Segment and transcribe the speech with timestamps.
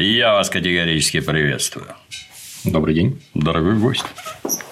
[0.00, 1.88] Я вас категорически приветствую.
[2.64, 4.04] Добрый день, дорогой гость.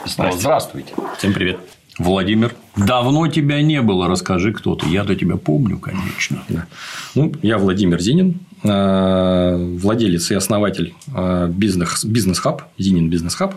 [0.04, 0.38] Здравствуйте.
[0.38, 0.94] Здравствуйте.
[1.18, 1.58] Всем привет.
[1.98, 4.86] Владимир, давно тебя не было, расскажи, кто ты.
[4.88, 6.42] Я-то тебя помню, конечно.
[6.48, 6.66] Да.
[7.14, 13.54] Ну, я Владимир Зинин, э, владелец и основатель э, бизнес, бизнес-хаб, Зинин бизнес-хаб.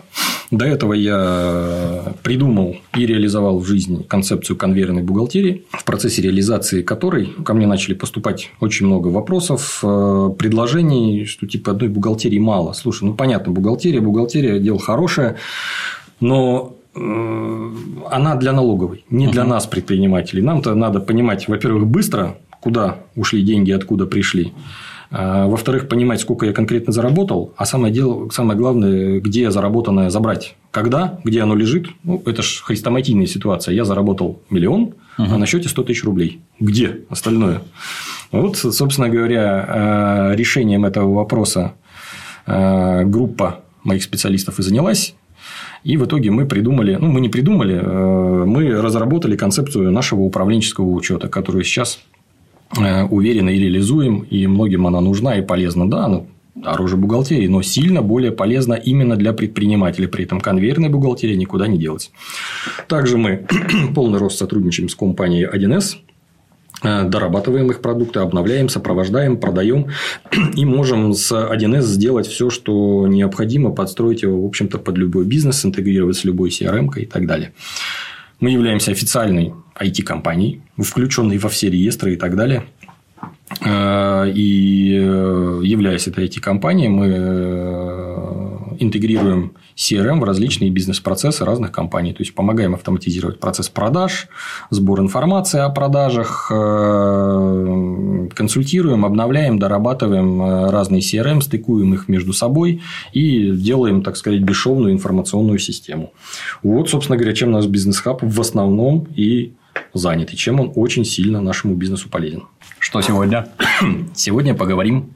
[0.50, 7.26] До этого я придумал и реализовал в жизни концепцию конвейерной бухгалтерии, в процессе реализации которой
[7.44, 12.72] ко мне начали поступать очень много вопросов, э, предложений, что типа одной бухгалтерии мало.
[12.72, 15.36] Слушай, ну понятно, бухгалтерия, бухгалтерия– дело хорошее,
[16.20, 20.42] но она для налоговой, не для нас, предпринимателей.
[20.42, 24.52] Нам-то надо понимать, во-первых, быстро, куда ушли деньги, откуда пришли.
[25.12, 30.56] А, во-вторых, понимать, сколько я конкретно заработал, а самое, дело, самое главное, где заработанное забрать.
[30.70, 31.88] Когда, где оно лежит.
[32.04, 33.74] Ну, это же хрестоматийная ситуация.
[33.74, 34.94] Я заработал миллион, угу.
[35.16, 36.40] а на счете 100 тысяч рублей.
[36.60, 37.62] Где остальное?
[38.30, 41.74] Вот, собственно говоря, а, решением этого вопроса
[42.46, 45.14] группа моих специалистов и занялась.
[45.84, 50.90] И в итоге мы придумали, ну, мы не придумали, э, мы разработали концепцию нашего управленческого
[50.90, 52.00] учета, которую сейчас
[52.78, 55.90] э, уверенно и реализуем, и многим она нужна и полезна.
[55.90, 56.22] Да, она
[56.54, 60.08] дороже бухгалтерии, но сильно более полезна именно для предпринимателя.
[60.08, 62.10] При этом конвейерная бухгалтерия никуда не делась.
[62.86, 63.46] Также мы
[63.94, 66.09] полный рост сотрудничаем с компанией 1С, Э,
[66.82, 69.88] дорабатываем их продукты, обновляем, сопровождаем, продаем
[70.54, 75.64] и можем с 1С сделать все, что необходимо, подстроить его, в общем-то, под любой бизнес,
[75.64, 77.52] интегрировать с любой CRM и так далее.
[78.40, 82.64] Мы являемся официальной IT-компанией, включенной во все реестры и так далее.
[83.62, 87.06] Э, и э, являясь этой IT-компанией, мы
[88.80, 92.12] интегрируем CRM в различные бизнес-процессы разных компаний.
[92.12, 94.28] То есть, помогаем автоматизировать процесс продаж,
[94.68, 102.82] сбор информации о продажах, э, консультируем, обновляем, дорабатываем э, разные CRM, стыкуем их между собой
[103.14, 106.12] и делаем, так сказать, бесшовную информационную систему.
[106.62, 109.54] Вот, собственно говоря, чем наш бизнес-хаб в основном и
[109.94, 112.44] занят, и чем он очень сильно нашему бизнесу полезен.
[112.78, 113.48] Что сегодня?
[114.14, 115.14] Сегодня поговорим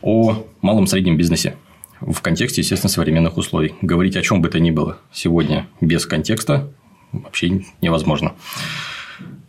[0.00, 1.56] о малом среднем бизнесе
[2.00, 3.74] в контексте, естественно, современных условий.
[3.82, 6.70] Говорить о чем бы то ни было сегодня без контекста
[7.12, 8.34] вообще невозможно.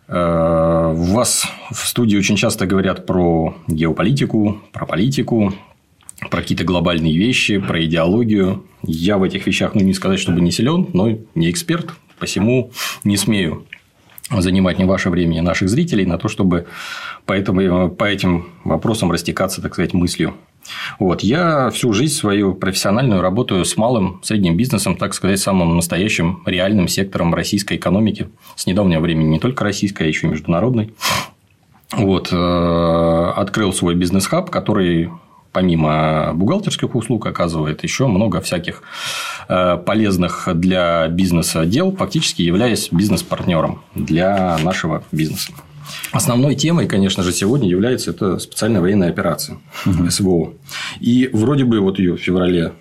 [0.07, 5.53] Э, у вас в студии очень часто говорят про геополитику, про политику,
[6.29, 8.65] про какие-то глобальные вещи, про идеологию.
[8.83, 12.71] Я в этих вещах, ну, не сказать, чтобы не силен, но не эксперт, посему
[13.03, 13.65] не смею
[14.31, 16.67] занимать не ваше время, ни наших зрителей на то, чтобы
[17.25, 20.35] по, по этим вопросам растекаться, так сказать, мыслью.
[20.99, 21.21] Вот.
[21.21, 26.87] Я всю жизнь свою профессиональную работаю с малым, средним бизнесом, так сказать, самым настоящим реальным
[26.87, 28.29] сектором российской экономики.
[28.55, 30.93] С недавнего времени не только российской, а еще и международной.
[31.91, 32.29] Вот.
[32.31, 35.09] Э, открыл свой бизнес-хаб, который
[35.51, 38.83] помимо бухгалтерских услуг оказывает еще много всяких
[39.47, 45.51] э, полезных для бизнеса дел, фактически являясь бизнес-партнером для нашего бизнеса.
[46.11, 50.09] Основной темой, конечно же, сегодня является это специальная военная операция угу.
[50.09, 50.53] СВО.
[50.99, 52.73] И вроде бы вот ее в феврале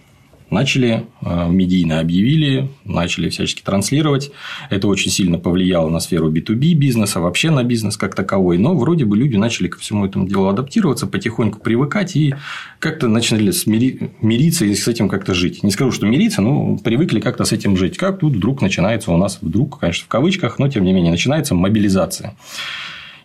[0.50, 4.30] начали, э, медийно объявили, начали всячески транслировать.
[4.70, 8.58] Это очень сильно повлияло на сферу B2B бизнеса, вообще на бизнес как таковой.
[8.58, 12.34] Но вроде бы люди начали ко всему этому делу адаптироваться, потихоньку привыкать и
[12.78, 14.10] как-то начали смири...
[14.20, 15.62] мириться и с этим как-то жить.
[15.62, 17.96] Не скажу, что мириться, но привыкли как-то с этим жить.
[17.96, 21.54] Как тут вдруг начинается у нас, вдруг, конечно, в кавычках, но тем не менее, начинается
[21.54, 22.34] мобилизация.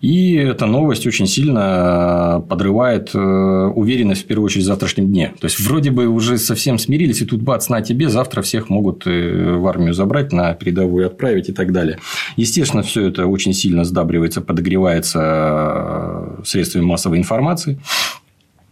[0.03, 5.34] И эта новость очень сильно подрывает э, уверенность, в первую очередь, в завтрашнем дне.
[5.40, 9.08] То есть, вроде бы уже совсем смирились, и тут бац, на тебе, завтра всех могут
[9.08, 12.00] э, в армию забрать, на передовую отправить и так далее.
[12.36, 17.80] Естественно, все это очень сильно сдабривается, подогревается э, средствами массовой информации.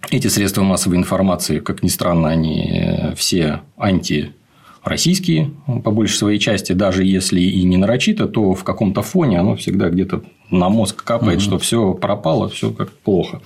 [0.10, 4.34] Эти средства массовой информации, как ни странно, они все анти
[4.84, 5.52] российские,
[5.84, 9.90] по большей своей части, даже если и не нарочито, то в каком-то фоне оно всегда
[9.90, 11.44] где-то на мозг капает, угу.
[11.44, 13.42] что все пропало, все как плохо.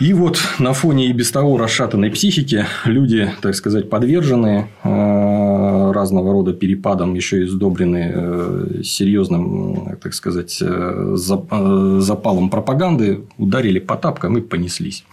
[0.00, 6.32] И вот на фоне и без того расшатанной психики люди, так сказать, подвержены э, разного
[6.32, 14.38] рода перепадам, еще и сдобрены э, серьезным, так сказать, э, запалом пропаганды, ударили по тапкам
[14.38, 15.04] и понеслись.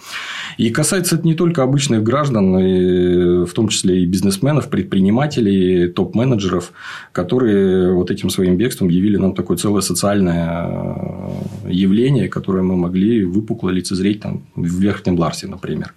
[0.57, 6.71] И касается это не только обычных граждан, в том числе и бизнесменов, предпринимателей, топ-менеджеров,
[7.11, 11.31] которые вот этим своим бегством явили нам такое целое социальное
[11.67, 15.93] явление, которое мы могли выпукло лицезреть там, в Верхнем Ларсе, например.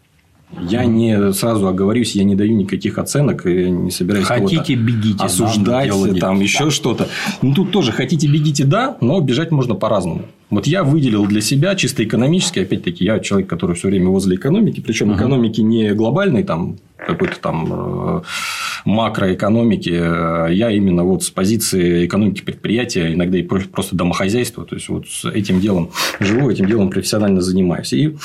[0.68, 5.90] Я не сразу оговорюсь, я не даю никаких оценок, и не собираюсь хотите бегите, осуждать,
[5.90, 6.42] да, там да.
[6.42, 7.08] еще что-то.
[7.40, 10.24] Ну тут тоже хотите бегите, да, но бежать можно по-разному.
[10.50, 14.80] Вот я выделил для себя чисто экономически, опять-таки, я человек, который все время возле экономики,
[14.80, 15.16] причем uh-huh.
[15.16, 18.22] экономики не глобальной, там какой-то там э,
[18.84, 25.08] макроэкономики, я именно вот с позиции экономики предприятия, иногда и просто домохозяйства, то есть вот
[25.08, 27.92] с этим делом живу, этим делом профессионально занимаюсь.
[27.92, 28.16] И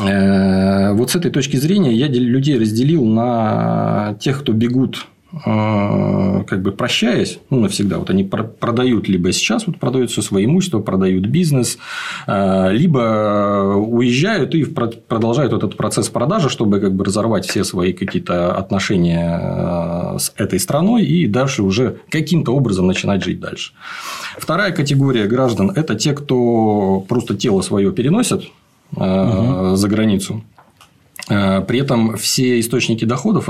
[0.00, 6.72] э, вот с этой точки зрения я людей разделил на тех, кто бегут как бы
[6.72, 11.78] прощаясь, ну, навсегда, вот они продают либо сейчас вот продают все свое имущество, продают бизнес,
[12.26, 18.54] а, либо уезжают и продолжают этот процесс продажи, чтобы как бы разорвать все свои какие-то
[18.54, 23.72] отношения с этой страной и дальше уже каким-то образом начинать жить дальше.
[24.38, 28.44] Вторая категория граждан– это те, кто просто тело свое переносят
[28.94, 29.76] угу.
[29.76, 30.51] за границу Э,
[31.28, 33.48] при этом все источники доходов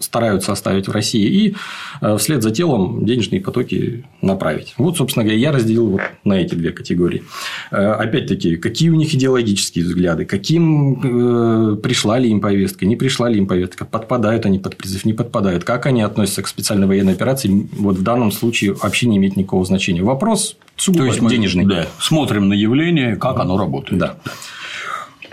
[0.00, 1.56] стараются оставить в России и
[2.00, 4.74] э, вслед за телом денежные потоки направить.
[4.78, 7.22] Вот, собственно говоря, я разделил вот на эти две категории.
[7.70, 13.38] Э, опять-таки, какие у них идеологические взгляды, каким пришла ли им повестка, не пришла ли
[13.38, 17.68] им повестка, подпадают они под призыв, не подпадают, как они относятся к специальной военной операции,
[17.72, 20.02] вот в данном случае вообще не имеет никакого значения.
[20.02, 21.64] Вопрос сугубо То есть денежный.
[21.64, 24.00] Мы, да, смотрим на явление, как оно работает.
[24.00, 24.16] Да.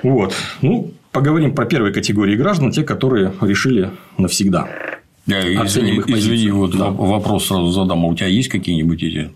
[0.03, 0.33] Вот.
[0.61, 4.67] Ну, Поговорим про первые категории граждан, те, которые решили навсегда.
[5.25, 6.91] Я, извини, извини, вот да.
[6.91, 8.05] вопрос сразу задам.
[8.05, 9.31] А у тебя есть какие-нибудь эти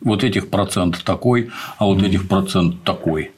[0.00, 2.06] вот этих процент такой, а вот mm.
[2.06, 3.32] этих процент такой?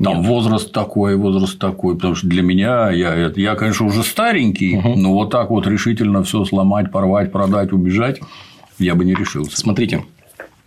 [0.00, 0.26] Там Нет.
[0.28, 4.94] возраст такой, возраст такой, потому что для меня я, я конечно, уже старенький, угу.
[4.94, 8.20] но вот так вот решительно все сломать, порвать, продать, убежать
[8.78, 9.56] я бы не решился.
[9.56, 10.04] Смотрите,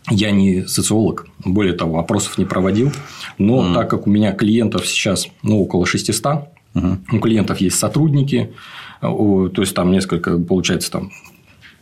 [0.10, 2.92] я не социолог, более того, опросов не проводил,
[3.38, 3.74] но mm.
[3.74, 7.18] так как у меня клиентов сейчас ну, около 600, Угу.
[7.18, 8.54] У клиентов есть сотрудники,
[9.02, 11.12] то есть там несколько, получается, там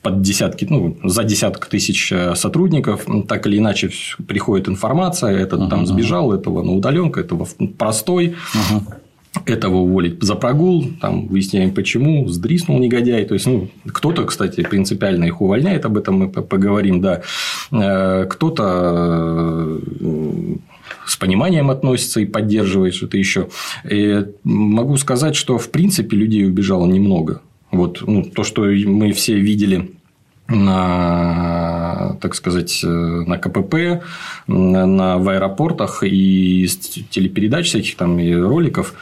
[0.02, 3.92] под десятки, ну, за десяток тысяч э, сотрудников, так или иначе
[4.28, 7.48] приходит информация, этот uh там сбежал, этого на удаленку, этого
[7.78, 8.82] простой, uh
[9.46, 13.26] этого уволить за прогул, там выясняем почему, сдриснул негодяй.
[13.26, 17.22] То есть, ну, кто-то, кстати, принципиально их увольняет, об этом мы поговорим, да.
[17.72, 20.56] Э, кто-то э,
[21.12, 23.50] с пониманием относится и поддерживает что-то еще.
[23.90, 27.42] И могу сказать, что в принципе людей убежало немного.
[27.70, 29.92] Вот ну, то, что мы все видели
[30.48, 34.04] на, так сказать, на КПП,
[34.48, 36.66] на, в аэропортах и
[37.10, 38.94] телепередач всяких там и роликов,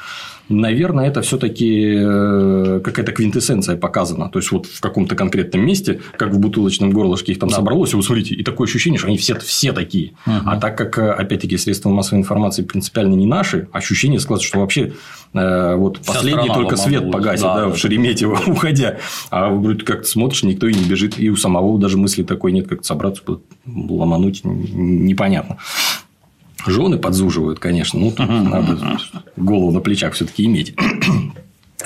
[0.49, 4.29] наверное, это все-таки э, какая-то квинтэссенция показана.
[4.29, 7.55] То есть, вот в каком-то конкретном месте, как в бутылочном горлышке их там да.
[7.55, 10.13] собралось, и вы смотрите, и такое ощущение, что они все, все такие.
[10.25, 10.35] Угу.
[10.45, 14.93] А так как, э, опять-таки, средства массовой информации принципиально не наши, ощущение складывается, что вообще
[15.33, 18.97] э, вот Вся последний только свет погасит да, да, в Шереметьево, уходя.
[19.29, 22.67] А вроде как смотришь, никто и не бежит, и у самого даже мысли такой нет,
[22.67, 23.21] как собраться,
[23.65, 25.57] ломануть, непонятно.
[26.65, 28.97] Жены подзуживают, конечно, ну, тут надо
[29.35, 30.75] голову на плечах все-таки иметь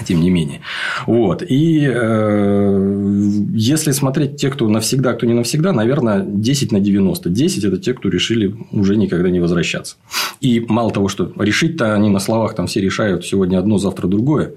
[0.01, 0.62] тем не менее.
[1.06, 1.44] Вот.
[1.48, 7.30] И э, если смотреть те, кто навсегда, кто не навсегда, наверное, 10 на 90.
[7.30, 9.98] 10– это те, кто решили уже никогда не возвращаться.
[10.42, 14.54] И мало того, что решить-то они на словах там все решают сегодня одно, завтра другое.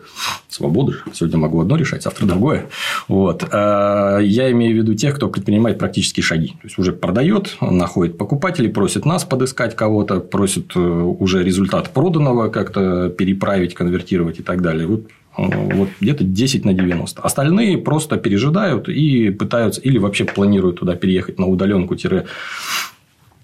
[0.49, 1.00] Свобода же.
[1.12, 2.67] Сегодня могу одно решать, завтра другое.
[3.09, 3.44] Вот.
[3.53, 6.49] А я имею в виду тех, кто предпринимает практические шаги.
[6.49, 12.49] То есть, уже продает, находит покупателей, просит нас подыскать кого-то, просит э, уже результат проданного
[12.49, 14.87] как-то переправить, конвертировать и так далее.
[14.87, 17.23] Вот вот где-то 10 на 90.
[17.23, 21.97] Остальные просто пережидают и пытаются или вообще планируют туда переехать на удаленку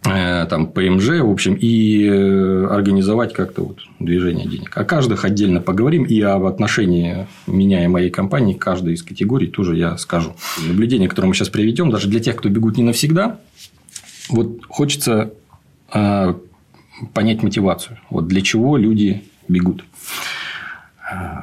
[0.05, 4.77] э, там ПМЖ, в общем, и э, организовать как-то вот движение денег.
[4.77, 9.47] О каждых отдельно поговорим, и об отношении меня и моей компании к каждой из категорий
[9.47, 10.35] тоже я скажу.
[10.67, 13.39] Наблюдение, которое мы сейчас приведем, даже для тех, кто бегут не навсегда,
[14.29, 15.33] вот хочется
[15.93, 16.35] э,
[17.15, 17.99] понять мотивацию.
[18.11, 19.85] Вот для чего люди бегут.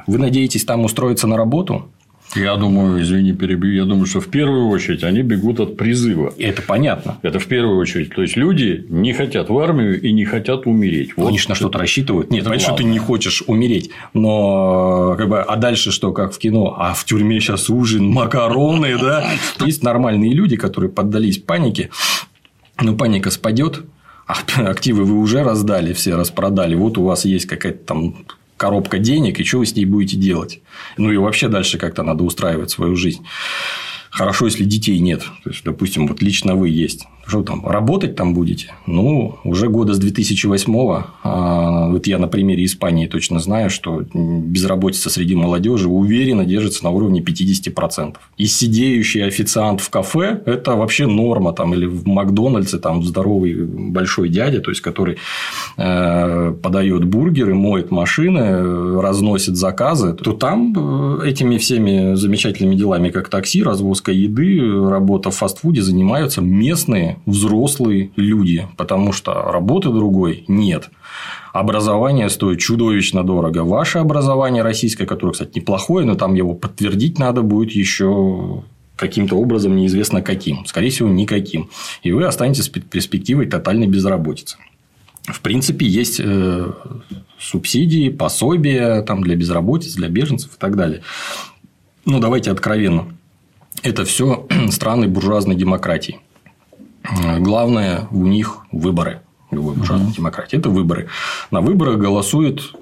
[0.06, 1.90] Вы надеетесь там устроиться на работу?
[2.36, 6.32] Я думаю, извини, перебью, я думаю, что в первую очередь они бегут от призыва.
[6.38, 7.18] Это понятно.
[7.22, 8.14] Это в первую очередь.
[8.14, 11.16] То есть, люди не хотят в армию и не хотят умереть.
[11.16, 11.32] Вот.
[11.48, 12.30] На что-то рассчитывают.
[12.30, 13.90] Нет, что ты не хочешь умереть.
[14.14, 16.76] Но, как бы, а дальше что, как в кино?
[16.78, 19.28] А в тюрьме сейчас ужин, макароны, да?
[19.64, 21.90] Есть нормальные люди, которые поддались панике.
[22.80, 23.82] Но паника спадет,
[24.56, 26.76] активы вы уже раздали, все распродали.
[26.76, 28.14] Вот у вас есть какая-то там
[28.60, 30.60] коробка денег, и что вы с ней будете делать.
[30.98, 33.24] Ну, и вообще дальше как-то надо устраивать свою жизнь.
[34.10, 35.22] Хорошо, если детей нет.
[35.44, 37.06] То есть, допустим, вот лично вы есть.
[37.30, 38.74] Что там, работать там будете?
[38.88, 45.10] Ну, уже года с 2008 а, вот я на примере Испании точно знаю, что безработица
[45.10, 48.16] среди молодежи уверенно держится на уровне 50%.
[48.36, 51.52] И сидеющий официант в кафе– это вообще норма.
[51.52, 55.18] Там, или в Макдональдсе там здоровый большой дядя, то есть, который
[55.76, 63.28] э, подает бургеры, моет машины, разносит заказы, то там э, этими всеми замечательными делами, как
[63.28, 70.90] такси, развозка еды, работа в фастфуде занимаются местные взрослые люди, потому что работы другой нет.
[71.52, 73.64] Образование стоит чудовищно дорого.
[73.64, 78.62] Ваше образование российское, которое, кстати, неплохое, но там его подтвердить надо будет еще
[78.96, 80.64] каким-то образом неизвестно каким.
[80.66, 81.70] Скорее всего, никаким.
[82.02, 84.58] И вы останетесь перспективой тотальной безработицы.
[85.24, 86.72] В принципе, есть э,
[87.38, 91.02] субсидии, пособия там, для безработицы, для беженцев и так далее.
[92.04, 93.14] Ну, давайте откровенно.
[93.82, 96.20] Это все страны буржуазной демократии.
[97.38, 99.22] Главное у них выборы.
[99.50, 100.16] Любой буржуазной угу.
[100.16, 100.58] демократии.
[100.58, 101.08] Это выборы.
[101.50, 102.76] На выборах голосуют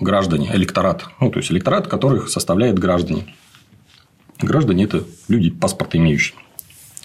[0.00, 1.06] граждане, электорат.
[1.20, 3.34] Ну, то есть, электорат, которых составляет граждане.
[4.40, 6.36] Граждане– это люди, паспорт имеющие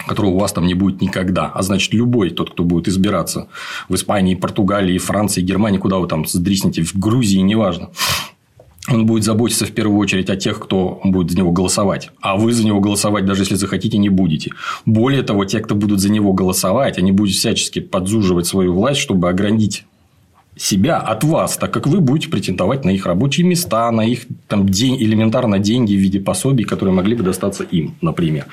[0.06, 1.46] которого у вас там не будет никогда.
[1.46, 3.48] А значит, любой тот, кто будет избираться
[3.88, 7.90] в Испании, Португалии, Франции, Германии, куда вы там сдриснете, в Грузии, неважно,
[8.88, 12.10] он будет заботиться в первую очередь о тех, кто будет за него голосовать.
[12.20, 14.50] А вы за него голосовать, даже если захотите, не будете.
[14.86, 19.28] Более того, те, кто будут за него голосовать, они будут всячески подзуживать свою власть, чтобы
[19.28, 19.84] ограничить
[20.56, 24.68] себя от вас, так как вы будете претендовать на их рабочие места, на их там,
[24.68, 28.46] день, элементарно деньги в виде пособий, которые могли бы достаться им, например.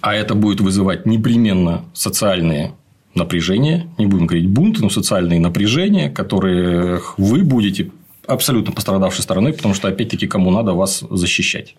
[0.00, 2.72] А это будет вызывать непременно социальные
[3.14, 7.90] напряжения, не будем говорить бунты, но социальные напряжения, которые вы будете
[8.26, 11.76] абсолютно пострадавшей стороной, потому что, опять-таки, кому надо вас защищать.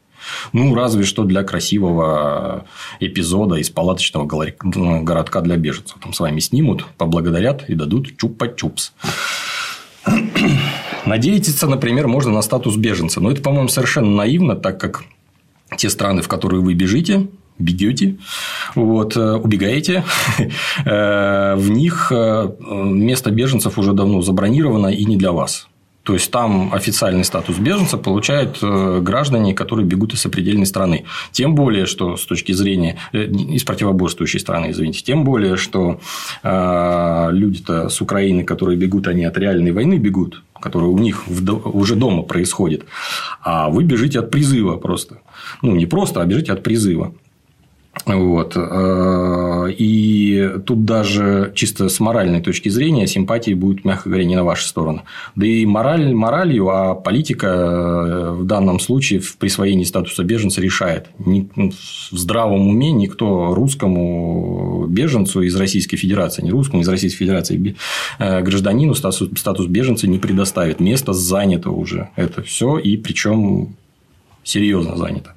[0.54, 2.66] Ну, разве что для красивого
[3.00, 5.98] эпизода из палаточного городка для беженцев.
[6.02, 8.92] Там с вами снимут, поблагодарят и дадут чупа-чупс.
[11.06, 13.22] Надеяться, например, можно на статус беженца.
[13.22, 15.04] Но это, по-моему, совершенно наивно, так как
[15.78, 18.18] те страны, в которые вы бежите, бегете,
[18.76, 20.04] вот, э, убегаете,
[20.86, 25.68] э, в них э, место беженцев уже давно забронировано и не для вас.
[26.06, 31.06] То есть там официальный статус беженца получают э, граждане, которые бегут из сопредельной страны.
[31.32, 36.00] Тем более, что с точки зрения э, из противоборствующей страны, извините, тем более, что
[36.44, 41.96] э, люди-то с Украины, которые бегут, они от реальной войны бегут, которая у них уже
[41.96, 42.86] дома происходит,
[43.42, 45.18] а вы бежите от призыва просто.
[45.64, 47.16] Ну, не просто, а бежите от призыва.
[48.06, 48.54] Вот.
[48.56, 54.44] Э, и тут даже чисто с моральной точки зрения симпатии будет, мягко говоря, не на
[54.44, 55.04] вашу сторону.
[55.36, 61.08] Да и мораль моралью, а политика э, в данном случае в присвоении статуса беженца решает.
[61.18, 67.76] Ну, в здравом уме никто русскому беженцу из Российской Федерации, не русскому, из Российской Федерации
[68.20, 70.80] э, гражданину статус, статус беженца не предоставит.
[70.80, 72.10] Место занято уже.
[72.16, 73.76] Это все, и причем
[74.46, 75.34] серьезно занято.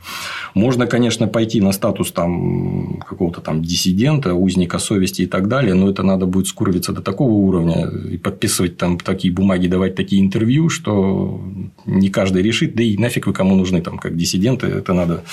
[0.54, 5.90] Можно, конечно, пойти на статус там какого-то там диссидента, узника совести и так далее, но
[5.90, 10.68] это надо будет скуриваться до такого уровня и подписывать там такие бумаги, давать такие интервью,
[10.68, 11.40] что
[11.86, 15.24] не каждый решит, да и нафиг вы кому нужны там как диссиденты, это надо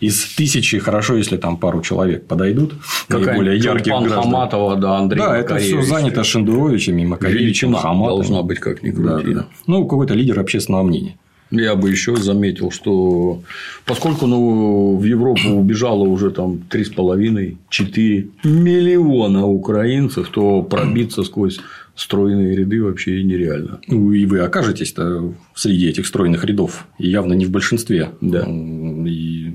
[0.00, 2.74] из тысячи, хорошо, если там пару человек подойдут,
[3.08, 4.22] более ярких Пан граждан.
[4.24, 8.16] Хаматова, да, Андрей Да, это все занято Шендеровичами, Макаревичем, Хаматовым.
[8.16, 9.34] должна быть как ни крути.
[9.34, 9.46] Да, да.
[9.66, 11.16] Ну, какой-то лидер общественного мнения.
[11.60, 13.42] Я бы еще заметил, что
[13.84, 21.60] поскольку ну, в Европу убежало уже там 3,5-4 миллиона украинцев, то пробиться сквозь
[21.94, 23.80] стройные ряды вообще нереально.
[23.86, 28.10] Ну, и вы окажетесь-то среди этих стройных рядов, и явно не в большинстве.
[28.20, 28.44] Да.
[28.48, 29.54] И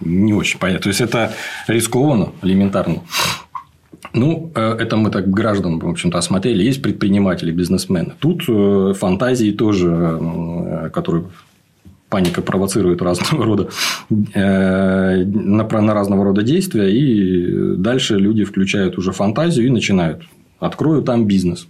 [0.00, 0.82] не очень понятно.
[0.82, 1.34] То есть, это
[1.68, 3.02] рискованно, элементарно.
[4.14, 6.62] Ну, э, это мы так граждан, в общем-то, осмотрели.
[6.62, 8.14] Есть предприниматели, бизнесмены.
[8.18, 11.24] Тут э, фантазии тоже, э, которые
[12.08, 13.68] паника провоцирует разного рода
[14.10, 20.22] на, на разного рода действия, и дальше люди включают уже фантазию и начинают.
[20.58, 21.66] Открою там бизнес.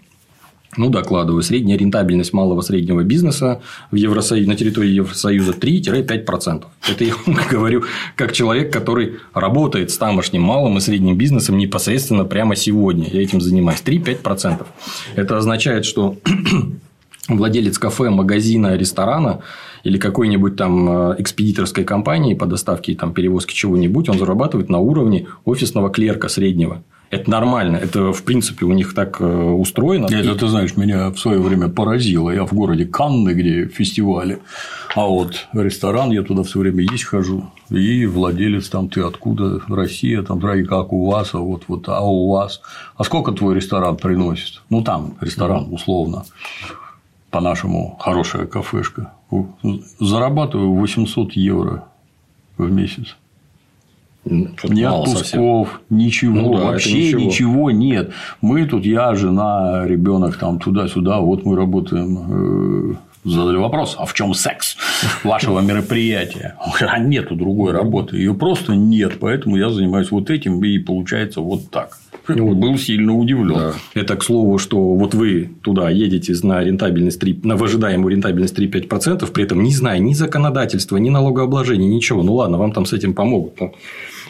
[0.77, 1.43] Ну, докладываю.
[1.43, 3.61] Средняя рентабельность малого среднего бизнеса
[3.91, 6.65] в Евросоюзе, на территории Евросоюза 3-5%.
[6.89, 7.85] Это я вам говорю
[8.17, 13.07] как человек, который работает с тамошним малым и средним бизнесом непосредственно прямо сегодня.
[13.11, 13.83] Я этим занимаюсь.
[13.85, 14.65] 3-5%.
[15.15, 16.17] Это означает, что
[17.29, 19.43] владелец кафе, магазина, ресторана
[19.85, 24.79] или какой-нибудь там э, экспедиторской компании по доставке и там, перевозке чего-нибудь, он зарабатывает на
[24.79, 26.83] уровне офисного клерка среднего.
[27.13, 27.77] Это нормально.
[27.77, 30.07] Это, в принципе, у них так э, устроено.
[30.07, 32.31] Это, ты знаешь, меня в свое время поразило.
[32.31, 34.39] Я в городе Канны, где фестивали.
[34.95, 37.51] А вот ресторан, я туда все время есть хожу.
[37.69, 39.61] И владелец там, ты откуда?
[39.69, 42.63] Россия, там, дорогие, как у вас, а вот, вот, а у вас.
[42.97, 44.63] А сколько твой ресторан приносит?
[44.71, 46.25] Ну, там ресторан, условно.
[47.31, 49.13] По-нашему, хорошая кафешка.
[50.01, 51.85] Зарабатываю 800 евро
[52.57, 53.17] в месяц.
[54.25, 57.21] Ни отпусков, ничего, ну, да, вообще ничего.
[57.21, 58.13] ничего нет.
[58.41, 62.95] Мы тут, я, жена, ребенок там туда-сюда, вот мы работаем.
[62.95, 64.77] Э, задали вопрос, а в чем секс
[65.25, 66.57] вашего мероприятия?
[66.81, 71.71] А нету другой работы, ее просто нет, поэтому я занимаюсь вот этим и получается вот
[71.71, 71.99] так.
[72.29, 73.55] Ну, был сильно удивлен.
[73.55, 73.73] Да.
[73.95, 79.31] Это к слову, что вот вы туда едете на рентабельность 3, на ожидаемую рентабельность 3-5%,
[79.33, 82.23] при этом не зная ни законодательства, ни налогообложения, ничего.
[82.23, 83.57] Ну ладно, вам там с этим помогут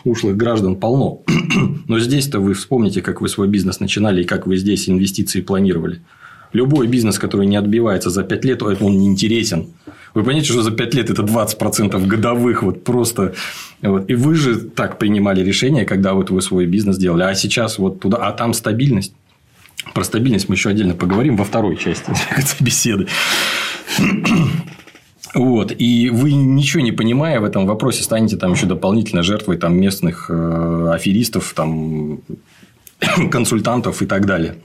[0.05, 1.23] ушлых граждан полно.
[1.89, 6.01] Но здесь-то вы вспомните, как вы свой бизнес начинали и как вы здесь инвестиции планировали.
[6.53, 9.69] Любой бизнес, который не отбивается за 5 лет, он не интересен.
[10.15, 13.35] Вы понимаете, что за 5 лет это 20% годовых вот просто.
[13.81, 14.11] Вот.
[14.11, 17.23] И вы же так принимали решение, когда вот вы свой бизнес делали.
[17.23, 19.15] А сейчас вот туда, а там стабильность.
[19.95, 22.13] Про стабильность мы еще отдельно поговорим во второй части
[22.61, 23.09] беседы.
[25.35, 25.73] Вот.
[25.79, 30.27] И вы, ничего не понимая в этом вопросе, станете там еще дополнительно жертвой там, местных
[30.29, 32.21] э, аферистов, там,
[33.31, 34.57] консультантов и так далее.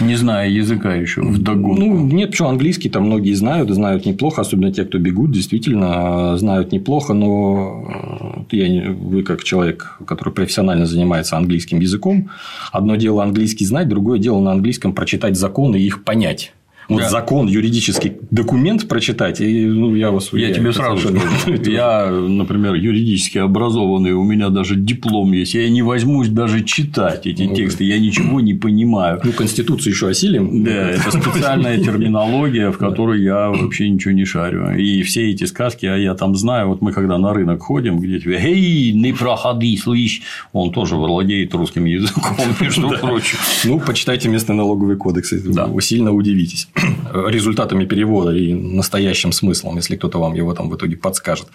[0.00, 1.82] Не знаю языка еще в догонку.
[1.82, 6.72] Ну, нет, почему английский там многие знают, знают неплохо, особенно те, кто бегут, действительно знают
[6.72, 12.30] неплохо, но э, я, вы как человек, который профессионально занимается английским языком,
[12.72, 16.52] одно дело английский знать, другое дело на английском прочитать законы и их понять.
[16.90, 17.08] Вот да.
[17.08, 21.20] закон, юридический документ прочитать, и ну, я вас Я тебе сразу скажу.
[21.64, 25.54] Я, например, юридически образованный, у меня даже диплом есть.
[25.54, 29.20] Я не возьмусь даже читать эти ну, тексты, я ничего не понимаю.
[29.22, 30.64] Ну, Конституцию еще осилим.
[30.64, 34.76] Да, это специальная терминология, в которой я вообще ничего не шарю.
[34.76, 38.18] И все эти сказки, а я там знаю, вот мы когда на рынок ходим, где
[38.18, 43.38] тебе «Эй, не проходи, слышь!» Он тоже владеет русским языком, между прочим.
[43.64, 46.68] Ну, почитайте местный налоговый кодекс, вы сильно удивитесь.
[47.28, 51.48] результатами перевода и настоящим смыслом, если кто-то вам его там в итоге подскажет.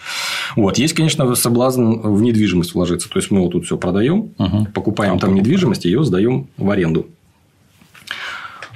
[0.56, 0.78] Вот.
[0.78, 3.08] Есть, конечно, соблазн в недвижимость вложиться.
[3.08, 4.66] То есть, мы вот тут все продаем, угу.
[4.74, 7.06] покупаем там, там недвижимость, ее сдаем в аренду.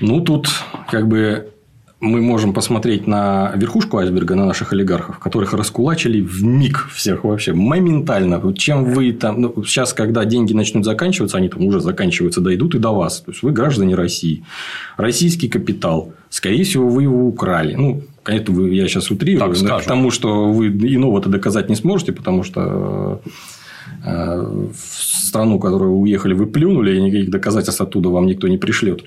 [0.00, 0.48] Ну, тут
[0.90, 1.52] как бы
[2.00, 7.52] мы можем посмотреть на верхушку айсберга, на наших олигархов, которых раскулачили в миг всех вообще,
[7.52, 8.40] моментально.
[8.54, 9.40] Чем вы там...
[9.40, 13.20] Ну, сейчас, когда деньги начнут заканчиваться, они там уже заканчиваются, дойдут и до вас.
[13.20, 14.44] То есть, вы граждане России.
[14.96, 16.14] Российский капитал.
[16.30, 17.74] Скорее всего, вы его украли.
[17.74, 22.44] Ну, конечно, вы, я сейчас утрирую, к тому, что вы иного-то доказать не сможете, потому
[22.44, 23.20] что
[24.06, 28.48] э, в страну, в которую вы уехали, вы плюнули, и никаких доказательств оттуда вам никто
[28.48, 29.02] не пришлет.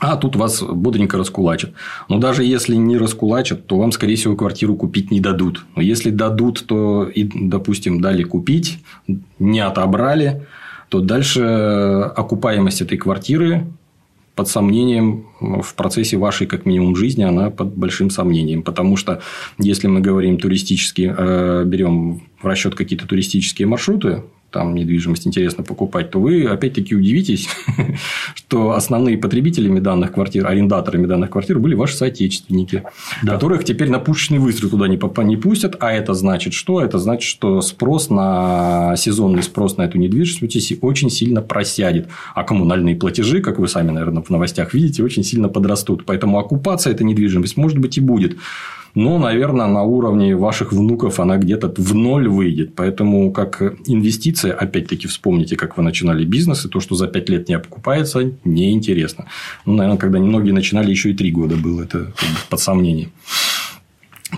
[0.00, 1.72] А тут вас бодренько раскулачат.
[2.08, 5.64] Но даже если не раскулачат, то вам, скорее всего, квартиру купить не дадут.
[5.76, 8.80] Но если дадут, то, и, допустим, дали купить,
[9.38, 10.46] не отобрали,
[10.88, 11.42] то дальше
[12.16, 13.66] окупаемость этой квартиры
[14.34, 18.62] под сомнением в процессе вашей, как минимум, жизни, она под большим сомнением.
[18.62, 19.22] Потому что,
[19.58, 26.12] если мы говорим туристически, э, берем в расчет какие-то туристические маршруты, там недвижимость интересно покупать,
[26.12, 27.48] то вы опять-таки удивитесь,
[28.34, 32.84] что основные потребителями данных квартир, арендаторами данных квартир были ваши соотечественники,
[33.24, 33.32] да.
[33.32, 35.76] которых теперь на пушечный выстрел туда не, не пустят.
[35.80, 36.80] А это значит что?
[36.80, 42.08] Это значит, что спрос на сезонный спрос на эту недвижимость очень сильно просядет.
[42.34, 46.04] А коммунальные платежи, как вы сами, наверное, в новостях видите, очень сильно подрастут.
[46.06, 48.36] Поэтому оккупация этой недвижимости может быть и будет
[48.94, 52.74] но, наверное, на уровне ваших внуков она где-то в ноль выйдет.
[52.74, 57.48] Поэтому, как инвестиция, опять-таки, вспомните, как вы начинали бизнес, и то, что за 5 лет
[57.48, 59.26] не окупается, неинтересно.
[59.66, 62.12] Ну, наверное, когда многие начинали, еще и 3 года было это
[62.50, 63.10] под сомнением.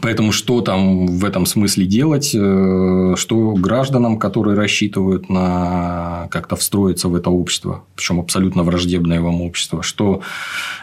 [0.03, 7.09] Поэтому что там в этом смысле делать, э, что гражданам, которые рассчитывают на как-то встроиться
[7.09, 10.23] в это общество, причем абсолютно враждебное вам общество, что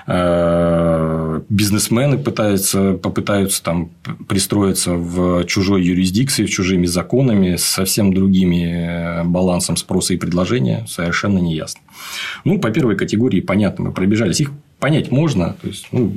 [0.07, 3.89] э, бизнесмены пытаются, попытаются там
[4.27, 10.85] пристроиться в чужой юрисдикции, в чужими законами, с совсем другими э, балансом спроса и предложения,
[10.87, 11.81] совершенно не ясно.
[12.45, 14.41] Ну, по первой категории понятно, мы пробежались.
[14.41, 16.13] Их понять можно, то есть, ну,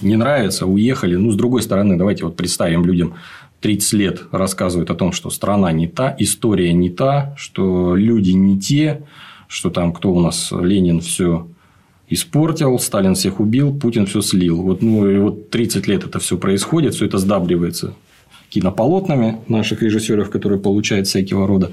[0.00, 1.16] не нравится, уехали.
[1.16, 3.14] Ну, с другой стороны, давайте вот представим людям
[3.60, 8.58] 30 лет рассказывают о том, что страна не та, история не та, что люди не
[8.58, 9.02] те,
[9.48, 11.46] что там кто у нас Ленин все
[12.08, 14.62] испортил, Сталин всех убил, Путин все слил.
[14.62, 17.94] Вот, ну, и вот 30 лет это все происходит, все это сдабривается
[18.48, 21.72] кинополотнами наших режиссеров, которые получают всякого рода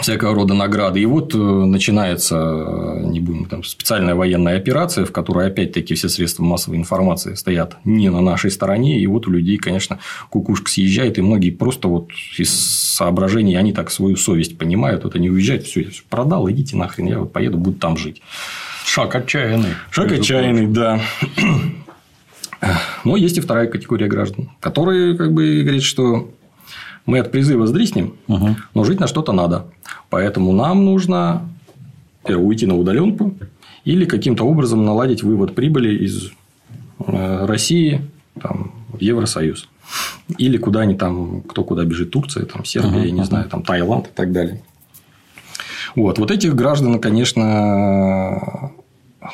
[0.00, 1.00] всякого рода награды.
[1.00, 6.08] И вот э, начинается э, не будем, там, специальная военная операция, в которой опять-таки все
[6.08, 8.98] средства массовой информации стоят не на нашей стороне.
[8.98, 13.90] И вот у людей, конечно, кукушка съезжает, и многие просто вот из соображений, они так
[13.90, 17.58] свою совесть понимают, вот они уезжают, все, я все продал, идите нахрен, я вот поеду,
[17.58, 18.20] буду там жить.
[18.84, 19.74] Шаг отчаянный.
[19.90, 21.00] Шаг отчаянный, да.
[23.04, 26.30] Но есть и вторая категория граждан, которые как бы говорят, что
[27.06, 28.56] мы от призыва сдриснем, угу.
[28.74, 29.66] но жить на что-то надо.
[30.10, 31.48] Поэтому нам нужно
[32.24, 33.34] уйти на удаленку
[33.84, 36.30] или каким-то образом наладить вывод прибыли из
[37.06, 38.00] э, России
[38.40, 39.68] там, в Евросоюз.
[40.38, 43.24] Или куда они там, кто куда бежит, Турция, там, Сербия, uh-huh, я не uh-huh.
[43.24, 44.62] знаю, там, Таиланд и так далее.
[45.94, 48.72] Вот, вот этих граждан, конечно,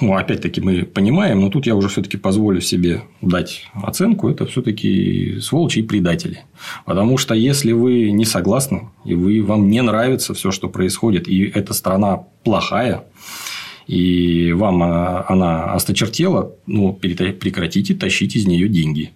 [0.00, 5.40] ну, опять-таки мы понимаем, но тут я уже все-таки позволю себе дать оценку, это все-таки
[5.40, 6.44] сволочи и предатели.
[6.84, 11.42] Потому что если вы не согласны, и вы, вам не нравится все, что происходит, и
[11.42, 13.04] эта страна плохая,
[13.86, 19.10] и вам она осточертела, ну, прекратите тащить из нее деньги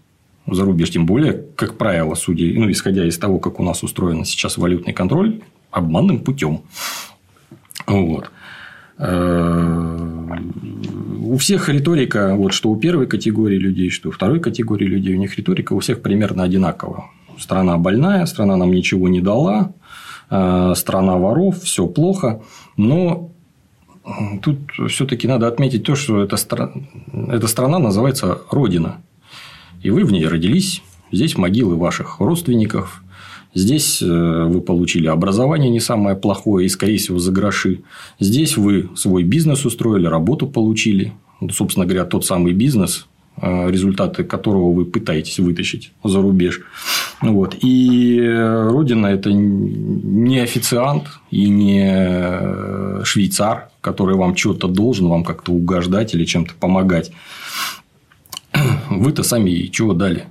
[0.47, 0.91] за рубеж.
[0.91, 4.93] Тем более, как правило, судя, ну, исходя из того, как у нас устроен сейчас валютный
[4.93, 6.63] контроль, обманным путем.
[7.87, 8.31] Вот.
[8.99, 10.39] Э,
[11.25, 15.19] у всех риторика, вот что у первой категории людей, что у второй категории людей, у
[15.19, 17.11] них риторика у всех примерно одинакова.
[17.39, 19.73] Страна больная, страна нам ничего не дала,
[20.31, 22.43] э, страна воров, все плохо.
[22.77, 23.31] Но
[24.43, 26.73] тут все-таки надо отметить то, что эта, стра...
[27.13, 28.99] эта страна называется Родина.
[29.83, 30.83] И вы в ней родились.
[31.13, 33.04] Здесь могилы ваших родственников,
[33.55, 37.83] Здесь э, вы получили образование не самое плохое и, скорее всего, за гроши.
[38.19, 41.12] Здесь вы свой бизнес устроили, работу получили.
[41.51, 43.07] Собственно говоря, тот самый бизнес,
[43.40, 46.62] э, результаты которого вы пытаетесь вытащить за рубеж.
[47.23, 47.57] Вот.
[47.62, 56.12] И Родина– это не официант и не швейцар, который вам что-то должен, вам как-то угождать
[56.14, 57.12] или чем-то помогать.
[58.90, 60.27] Вы-то сами чего дали?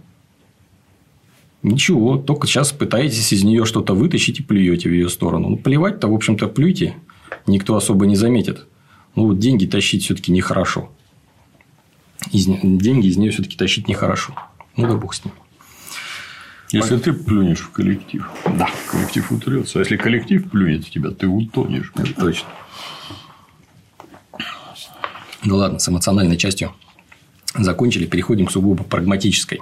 [1.63, 5.49] Ничего, только сейчас пытаетесь из нее что-то вытащить и плюете в ее сторону.
[5.49, 6.95] Ну, плевать-то, в общем-то, плюйте,
[7.47, 8.67] никто особо не заметит.
[9.15, 10.91] Ну, вот деньги тащить все-таки нехорошо.
[12.31, 12.45] Из...
[12.45, 14.35] Деньги из нее все-таки тащить нехорошо.
[14.75, 15.33] Ну, да бог с ним.
[16.71, 18.67] Если ты плюнешь в коллектив, да.
[18.89, 19.79] коллектив утрется.
[19.79, 21.93] А если коллектив плюнет в тебя, ты утонешь.
[22.17, 22.49] Точно.
[25.45, 26.73] Ну ладно, с эмоциональной частью
[27.53, 28.05] закончили.
[28.05, 29.61] Переходим к сугубо прагматической.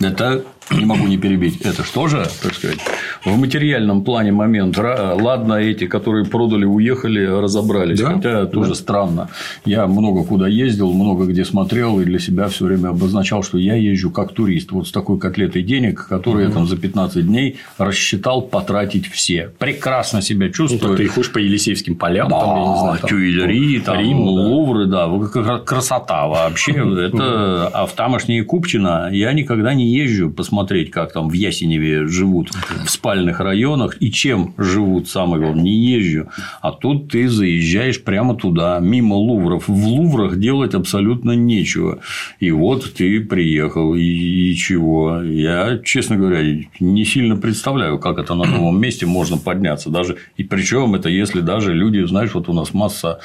[0.00, 1.60] Это не могу не перебить.
[1.62, 2.80] Это что же, так сказать,
[3.24, 4.78] в материальном плане момент.
[4.78, 8.00] Ладно, эти, которые продали, уехали, разобрались.
[8.00, 8.14] Да?
[8.14, 8.74] Хотя тоже да.
[8.74, 9.28] странно.
[9.64, 13.74] Я много куда ездил, много где смотрел, и для себя все время обозначал, что я
[13.74, 14.72] езжу как турист.
[14.72, 16.52] Вот с такой котлетой денег, которые угу.
[16.52, 19.50] я там за 15 дней рассчитал потратить все.
[19.58, 20.92] Прекрасно себя чувствую.
[20.92, 24.18] Ну, ты ходишь по Елисеевским полям, да, там, я не знаю, там, Тюильри, там, Рим,
[24.20, 25.08] Лувры, да.
[25.08, 25.58] да.
[25.58, 26.72] Красота вообще.
[27.06, 32.50] Это а в тамошние Купчино я никогда не езжу посмотреть как там в Ясеневе живут
[32.84, 36.28] в спальных районах и чем живут, самое главное, не езжу.
[36.60, 39.68] А тут ты заезжаешь прямо туда, мимо Лувров.
[39.68, 42.00] В Луврах делать абсолютно нечего.
[42.40, 45.22] И вот ты приехал, и, чего?
[45.22, 46.42] Я, честно говоря,
[46.80, 49.90] не сильно представляю, как это на новом месте можно подняться.
[49.90, 53.20] Даже и причем это если даже люди, знаешь, вот у нас масса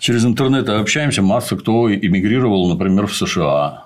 [0.00, 3.84] через интернет общаемся, масса кто эмигрировал, например, в США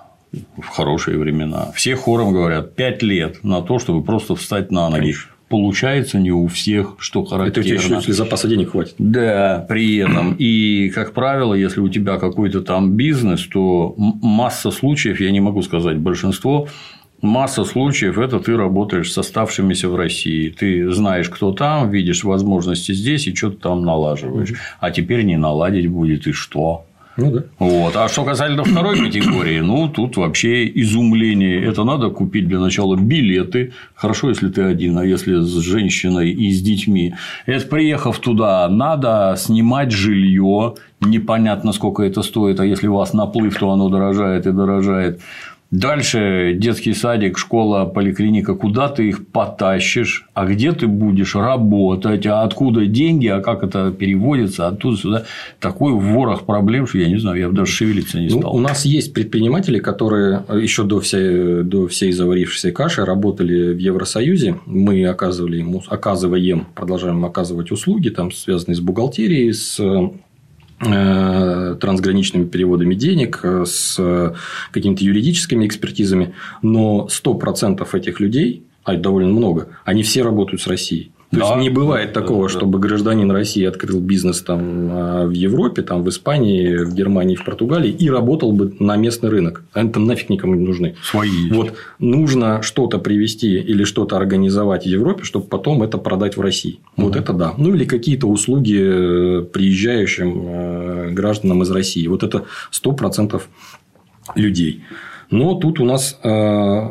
[0.57, 1.71] в хорошие времена.
[1.73, 5.01] Все хором говорят, пять лет на то, чтобы просто встать на ноги.
[5.01, 5.31] Конечно.
[5.49, 7.67] Получается не у всех, что характерно.
[7.67, 8.95] Это еще если запаса денег хватит.
[8.99, 10.35] Да, при этом.
[10.37, 15.61] И, как правило, если у тебя какой-то там бизнес, то масса случаев, я не могу
[15.63, 16.67] сказать большинство,
[17.21, 20.49] Масса случаев– это ты работаешь с оставшимися в России.
[20.49, 24.53] Ты знаешь, кто там, видишь возможности здесь и что-то там налаживаешь.
[24.79, 26.85] А теперь не наладить будет, и что?
[27.19, 27.43] Ну да.
[27.59, 27.95] Вот.
[27.95, 31.63] А что касательно второй категории, ну тут вообще изумление.
[31.63, 33.73] Это надо купить для начала билеты.
[33.95, 37.13] Хорошо, если ты один, а если с женщиной и с детьми.
[37.45, 40.75] Это приехав туда, надо снимать жилье.
[41.01, 45.21] Непонятно, сколько это стоит, а если у вас наплыв, то оно дорожает и дорожает.
[45.71, 52.41] Дальше детский садик, школа, поликлиника, куда ты их потащишь, а где ты будешь работать, а
[52.41, 55.25] откуда деньги, а как это переводится оттуда сюда.
[55.59, 58.53] Такой ворох проблем, что я не знаю, я бы даже шевелиться не ну, стал.
[58.53, 63.77] Ну, у нас есть предприниматели, которые еще до всей, до всей заварившейся каши работали в
[63.77, 64.55] Евросоюзе.
[64.65, 69.79] Мы оказывали ему, оказываем, продолжаем оказывать услуги, там, связанные с бухгалтерией, с
[70.79, 74.35] трансграничными переводами денег, э, с
[74.71, 80.67] какими-то юридическими экспертизами, но 100% этих людей, а это довольно много, они все работают с
[80.67, 81.11] Россией.
[81.31, 85.25] То да, есть не бывает да, такого, да, чтобы гражданин России открыл бизнес там а,
[85.27, 89.63] в Европе, там в Испании, в Германии, в Португалии и работал бы на местный рынок.
[89.73, 90.95] Они там нафиг никому не нужны.
[91.03, 91.51] Свои.
[91.51, 96.79] Вот нужно что-то привести или что-то организовать в Европе, чтобы потом это продать в России.
[96.97, 97.05] Угу.
[97.05, 97.53] Вот это да.
[97.57, 102.07] Ну или какие-то услуги э, приезжающим э, гражданам из России.
[102.07, 103.49] Вот это сто процентов
[104.33, 104.83] людей.
[105.29, 106.27] Но тут у нас э,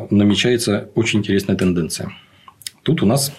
[0.09, 2.13] намечается очень интересная тенденция.
[2.83, 3.33] Тут у нас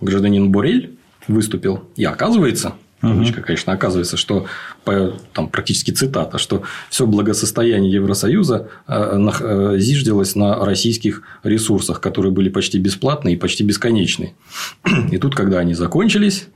[0.00, 4.46] гражданин Борель выступил, и оказывается, Кавычка, конечно, оказывается, что
[4.84, 12.48] там практически цитата, что все благосостояние Евросоюза э, э, зиждилось на российских ресурсах, которые были
[12.48, 14.34] почти бесплатные и почти бесконечные.
[15.12, 16.48] И тут, когда они закончились,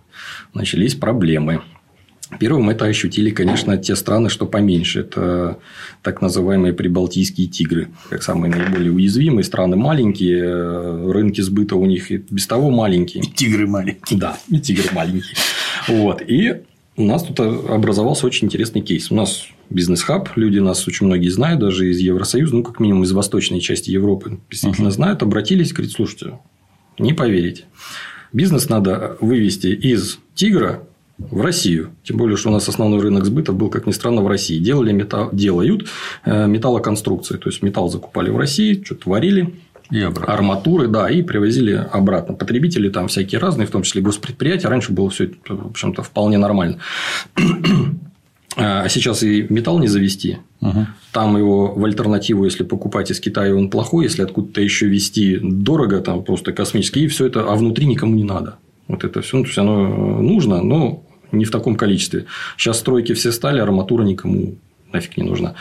[0.54, 1.60] начались проблемы.
[2.38, 5.00] Первым это ощутили, конечно, те страны, что поменьше.
[5.00, 5.58] Это
[6.02, 9.44] так называемые прибалтийские тигры, как самые наиболее уязвимые.
[9.44, 13.24] Страны маленькие, э, рынки сбыта у них и без того маленькие.
[13.24, 14.18] И тигры маленькие.
[14.18, 15.34] Да, и тигры маленькие.
[15.88, 16.22] Вот.
[16.26, 16.62] И
[16.96, 19.10] у нас тут образовался очень интересный кейс.
[19.10, 23.12] У нас бизнес-хаб, люди нас очень многие знают, даже из Евросоюза, ну, как минимум из
[23.12, 24.92] восточной части Европы, действительно uh-huh.
[24.92, 26.38] знают, обратились, говорят, слушайте,
[26.98, 27.64] не поверите.
[28.32, 30.86] Бизнес надо вывести из тигра
[31.30, 31.90] в Россию.
[32.02, 34.58] Тем более, что у нас основной рынок сбыта был, как ни странно, в России.
[34.58, 35.88] Делали металл, делают
[36.24, 37.36] э, металлоконструкции.
[37.36, 39.54] То есть, металл закупали в России, что-то варили,
[39.90, 40.34] и обратно.
[40.34, 42.34] арматуры, да, и привозили обратно.
[42.34, 44.68] Потребители там всякие разные, в том числе госпредприятия.
[44.68, 46.78] Раньше было все в общем-то, вполне нормально.
[48.56, 50.38] А сейчас и металл не завести.
[50.60, 50.86] Угу.
[51.12, 56.00] Там его в альтернативу, если покупать из Китая, он плохой, если откуда-то еще вести дорого,
[56.00, 58.56] там просто космический, и все это, а внутри никому не надо.
[58.88, 62.26] Вот это все, ну, то есть оно нужно, но не в таком количестве.
[62.56, 64.56] Сейчас стройки все стали, арматура никому
[64.92, 65.54] нафиг не нужна.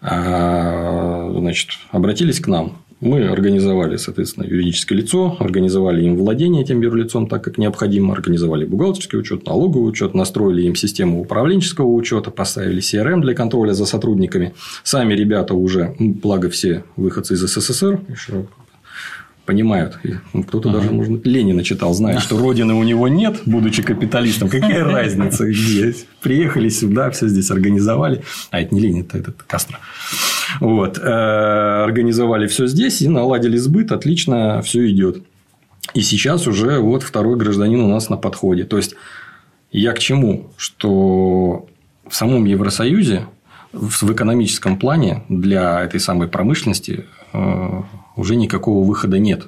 [0.00, 2.78] А, значит, обратились к нам.
[3.00, 9.18] Мы организовали, соответственно, юридическое лицо, организовали им владение этим юрлицом так, как необходимо, организовали бухгалтерский
[9.18, 14.54] учет, налоговый учет, настроили им систему управленческого учета, поставили CRM для контроля за сотрудниками.
[14.84, 18.46] Сами ребята уже, благо все выходцы из СССР, еще
[19.44, 19.98] понимают.
[20.46, 20.78] Кто-то ага.
[20.78, 24.48] даже, может Ленина читал, знает, что родины у него нет, будучи капиталистом.
[24.48, 26.06] Какая разница здесь?
[26.20, 28.22] Приехали сюда, все здесь организовали.
[28.50, 29.78] А это не Ленин, это, это Кастро.
[30.60, 30.98] Вот.
[30.98, 33.92] Э, организовали все здесь и наладили сбыт.
[33.92, 35.22] Отлично все идет.
[35.94, 38.64] И сейчас уже вот второй гражданин у нас на подходе.
[38.64, 38.94] То есть,
[39.72, 40.50] я к чему?
[40.56, 41.66] Что
[42.08, 43.26] в самом Евросоюзе
[43.72, 47.06] в экономическом плане для этой самой промышленности
[48.16, 49.46] уже никакого выхода нет.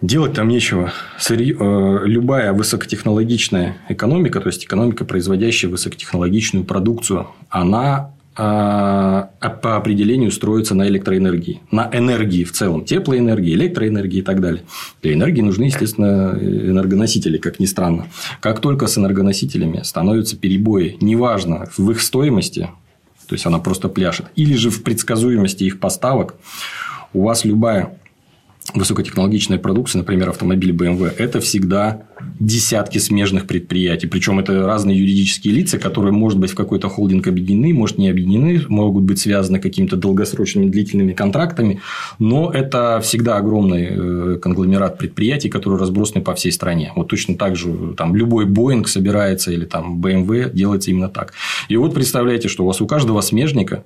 [0.00, 0.92] Делать там нечего.
[1.30, 9.30] Э, любая высокотехнологичная экономика, то есть экономика, производящая высокотехнологичную продукцию, она а,
[9.62, 14.64] по определению строится на электроэнергии, на энергии в целом, теплоэнергии, электроэнергии и так далее.
[15.02, 18.08] Для энергии нужны, естественно, энергоносители, как ни странно.
[18.40, 22.70] Как только с энергоносителями становятся перебои, неважно в их стоимости,
[23.34, 26.36] то есть она просто пляшет, или же в предсказуемости их поставок,
[27.12, 27.98] у вас любая
[28.72, 32.04] высокотехнологичная продукция, например, автомобили BMW, это всегда
[32.40, 34.06] десятки смежных предприятий.
[34.06, 38.62] Причем это разные юридические лица, которые, может быть, в какой-то холдинг объединены, может, не объединены,
[38.68, 41.80] могут быть связаны какими-то долгосрочными длительными контрактами.
[42.18, 46.92] Но это всегда огромный э, конгломерат предприятий, которые разбросаны по всей стране.
[46.96, 51.34] Вот точно так же там любой Boeing собирается или там BMW делается именно так.
[51.68, 53.84] И вот представляете, что у вас у каждого смежника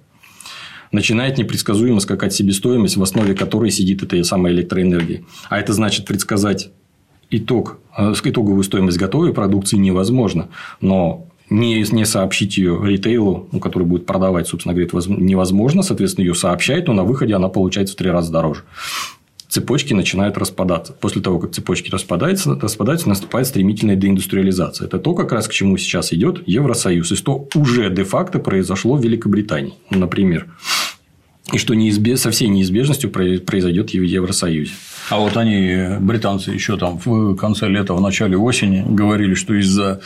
[0.92, 5.22] начинает непредсказуемо скакать себестоимость, в основе которой сидит эта самая электроэнергия.
[5.48, 6.70] А это значит предсказать
[7.30, 10.48] итог, э, итоговую стоимость готовой продукции невозможно,
[10.80, 16.34] но не, не сообщить ее ритейлу, ну, который будет продавать, собственно говоря, невозможно, соответственно, ее
[16.34, 18.62] сообщает, но на выходе она получается в три раза дороже.
[19.48, 20.92] Цепочки начинают распадаться.
[20.92, 24.86] После того, как цепочки распадаются, распадаются, наступает стремительная деиндустриализация.
[24.86, 27.12] Это то, как раз к чему сейчас идет Евросоюз.
[27.12, 30.46] И что уже де-факто произошло в Великобритании, например
[31.52, 32.20] и что неизбеж...
[32.20, 34.72] со всей неизбежностью произойдет в Евросоюзе.
[35.10, 40.00] А вот они, британцы, еще там в конце лета, в начале осени говорили, что из-за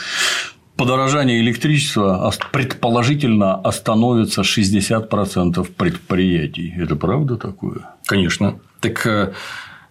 [0.77, 6.75] подорожания электричества предположительно остановится 60% предприятий.
[6.77, 7.91] Это правда такое?
[8.07, 8.59] Конечно.
[8.81, 9.33] Так э,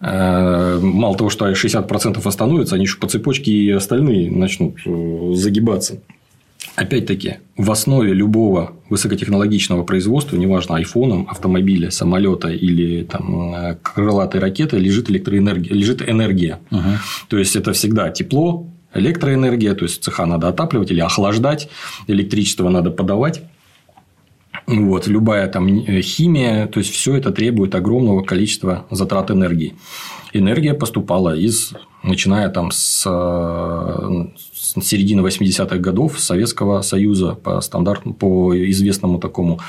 [0.00, 6.00] э, мало того, что 60% остановятся, они еще по цепочке и остальные начнут э, загибаться.
[6.74, 15.10] Опять-таки, в основе любого высокотехнологичного производства, неважно, айфоном, автомобиля, самолета или там, крылатой ракеты, лежит
[15.10, 16.60] электроэнергия, лежит энергия.
[16.70, 16.88] Угу.
[17.28, 21.68] То есть, это всегда тепло, электроэнергия, то есть цеха надо отапливать или охлаждать,
[22.06, 23.42] электричество надо подавать.
[24.66, 25.68] Вот, любая там
[26.02, 29.74] химия, то есть все это требует огромного количества затрат энергии.
[30.32, 38.54] Энергия поступала из, начиная там с, с середины 80-х годов Советского Союза по стандарту, по
[38.70, 39.60] известному такому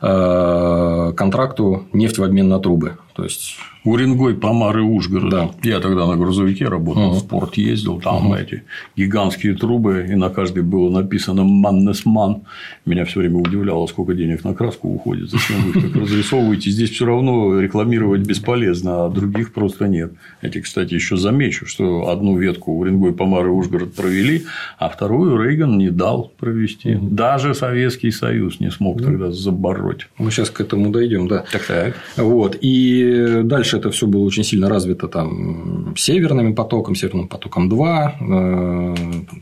[0.00, 2.98] э, контракту нефть в обмен на трубы.
[3.18, 5.30] То есть Уренгой, Помар и Ужгород.
[5.30, 5.50] Да.
[5.64, 7.18] Я тогда на грузовике работал, угу.
[7.18, 8.34] в порт ездил, там угу.
[8.36, 8.62] эти
[8.96, 12.42] гигантские трубы, и на каждой было написано «Маннесман».
[12.86, 16.70] Меня все время удивляло, сколько денег на краску уходит, зачем вы их так разрисовываете.
[16.70, 20.12] Здесь все равно рекламировать бесполезно, а других просто нет.
[20.40, 24.44] Эти, кстати, еще замечу, что одну ветку Уренгой, Помар и Ужгород провели,
[24.78, 26.94] а вторую Рейган не дал провести.
[26.94, 27.08] Угу.
[27.08, 30.06] Даже Советский Союз не смог тогда забороть.
[30.18, 31.44] Мы сейчас к этому дойдем, да.
[31.50, 31.96] Так, так.
[32.16, 32.56] Вот.
[32.60, 33.07] И
[33.42, 38.94] дальше это все было очень сильно развито там северным потоком, северным потоком 2, э,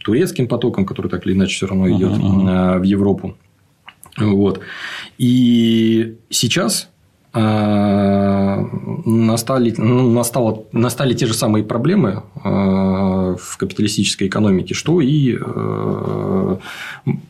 [0.05, 2.79] турецким потоком, который так или иначе все равно идет uh-huh.
[2.79, 3.35] в Европу.
[4.19, 4.61] Вот.
[5.19, 6.89] И сейчас
[7.35, 8.65] э,
[9.05, 16.61] настали, ну, настало, настали те же самые проблемы в капиталистической экономике, что и в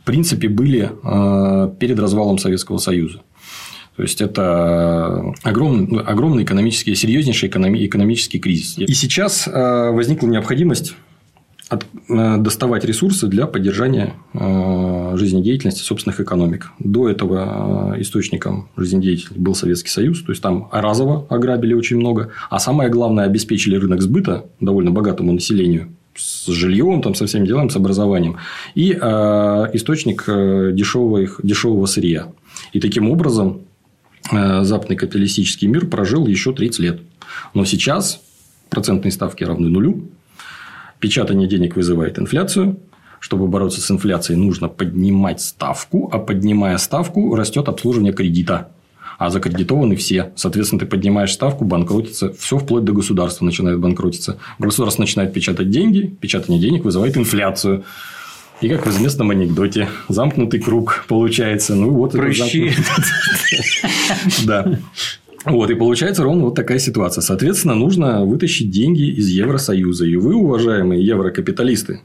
[0.04, 0.90] принципе были
[1.78, 3.20] перед развалом Советского Союза.
[3.96, 8.78] То есть это огромный, огромный экономический, серьезнейший экономический кризис.
[8.78, 10.94] И сейчас э, возникла необходимость
[11.70, 16.72] от, э, доставать ресурсы для поддержания э, жизнедеятельности собственных экономик.
[16.78, 22.58] До этого источником жизнедеятельности был Советский Союз, то есть там разово ограбили очень много, а
[22.58, 27.76] самое главное обеспечили рынок сбыта довольно богатому населению с жильем, там, со всеми делами, с
[27.76, 28.36] образованием,
[28.74, 28.96] и э,
[29.72, 32.28] источник дешевого, дешевого сырья.
[32.72, 33.65] И таким образом Э,
[34.30, 37.00] западный капиталистический мир прожил еще 30 лет.
[37.54, 38.20] Но сейчас
[38.70, 40.08] процентные ставки равны нулю,
[41.00, 42.78] печатание денег вызывает инфляцию,
[43.20, 48.70] чтобы бороться с инфляцией, нужно поднимать ставку, а поднимая ставку, растет обслуживание кредита.
[49.18, 50.32] А закредитованы все.
[50.36, 52.34] Соответственно, ты поднимаешь ставку, банкротится.
[52.34, 54.38] Все вплоть до государства начинает банкротиться.
[54.58, 57.84] Государство начинает печатать деньги, печатание денег вызывает инфляцию.
[58.60, 61.74] И как в известном анекдоте, замкнутый круг получается.
[61.74, 62.72] Ну, вот Прыщи.
[64.46, 64.78] Да.
[65.44, 67.22] Вот, и получается ровно вот такая ситуация.
[67.22, 70.04] Соответственно, нужно вытащить деньги из Евросоюза.
[70.06, 72.00] И вы, уважаемые еврокапиталисты,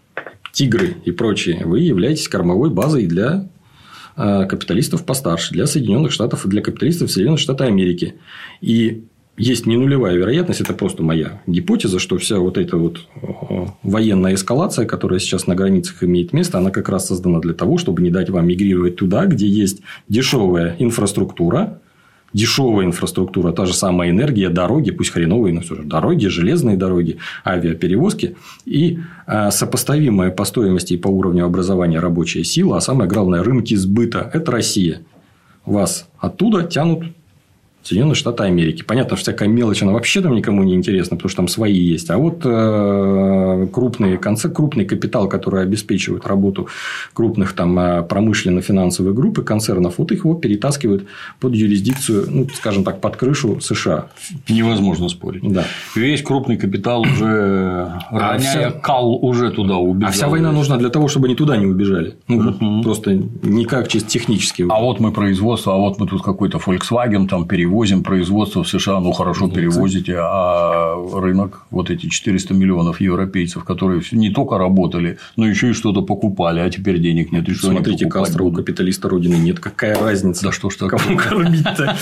[0.51, 3.47] тигры и прочие, вы являетесь кормовой базой для
[4.15, 8.15] э, капиталистов постарше, для Соединенных Штатов и для капиталистов Соединенных Штатов Америки.
[8.59, 9.05] И
[9.41, 14.35] есть не нулевая вероятность, это просто моя гипотеза, что вся вот эта вот э, военная
[14.35, 18.11] эскалация, которая сейчас на границах имеет место, она как раз создана для того, чтобы не
[18.11, 21.79] дать вам мигрировать туда, где есть дешевая инфраструктура,
[22.33, 27.17] дешевая инфраструктура, та же самая энергия, дороги, пусть хреновые, но все же дороги, железные дороги,
[27.43, 28.35] авиаперевозки.
[28.65, 33.73] И э, сопоставимая по стоимости и по уровню образования рабочая сила, а самое главное, рынки
[33.73, 35.01] сбыта– это Россия.
[35.65, 37.05] Вас оттуда тянут
[37.83, 38.83] Соединенные Штаты Америки.
[38.83, 42.11] Понятно, что всякая мелочь, она вообще там никому не интересна, потому что там свои есть.
[42.11, 46.67] А вот э, крупные конце, крупный капитал, который обеспечивает работу
[47.13, 51.07] крупных там э, промышленно-финансовых групп и концернов, вот их вот перетаскивают
[51.39, 54.09] под юрисдикцию, ну, скажем так, под крышу США.
[54.47, 55.41] Невозможно спорить.
[55.51, 55.65] Да.
[55.95, 58.71] Весь крупный капитал уже, а вся...
[58.71, 60.09] кал уже туда убежал.
[60.09, 62.13] А вся война нужна для того, чтобы они туда не убежали.
[62.27, 62.83] Ну.
[62.83, 64.67] Просто никак чисто технически.
[64.69, 68.67] А вот мы производство, а вот мы тут какой-то Volkswagen там перевозим перевозим производство в
[68.67, 75.17] США, ну хорошо перевозите, а рынок, вот эти 400 миллионов европейцев, которые не только работали,
[75.37, 77.47] но еще и что-то покупали, а теперь денег нет.
[77.47, 79.59] И что Смотрите, Кастро у капиталиста Родины нет.
[79.59, 80.43] Какая разница?
[80.43, 80.99] Да что ж такое?
[80.99, 81.95] Кому кормить-то?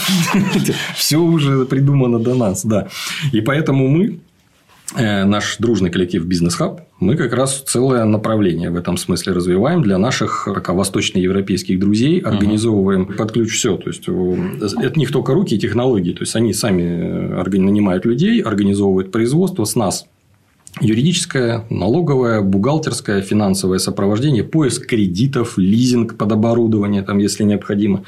[0.95, 2.87] Все уже придумано до нас, да.
[3.31, 4.19] И поэтому мы
[4.95, 9.97] наш дружный коллектив Бизнес Хаб, мы как раз целое направление в этом смысле развиваем для
[9.97, 13.15] наших восточноевропейских друзей, организовываем uh-huh.
[13.15, 13.77] под ключ все.
[13.77, 16.13] То есть, это не только руки и технологии.
[16.13, 20.05] То есть, они сами э, нанимают людей, организовывают производство с нас
[20.81, 28.03] юридическое, налоговое, бухгалтерское, финансовое сопровождение, поиск кредитов, лизинг под оборудование, там, если необходимо.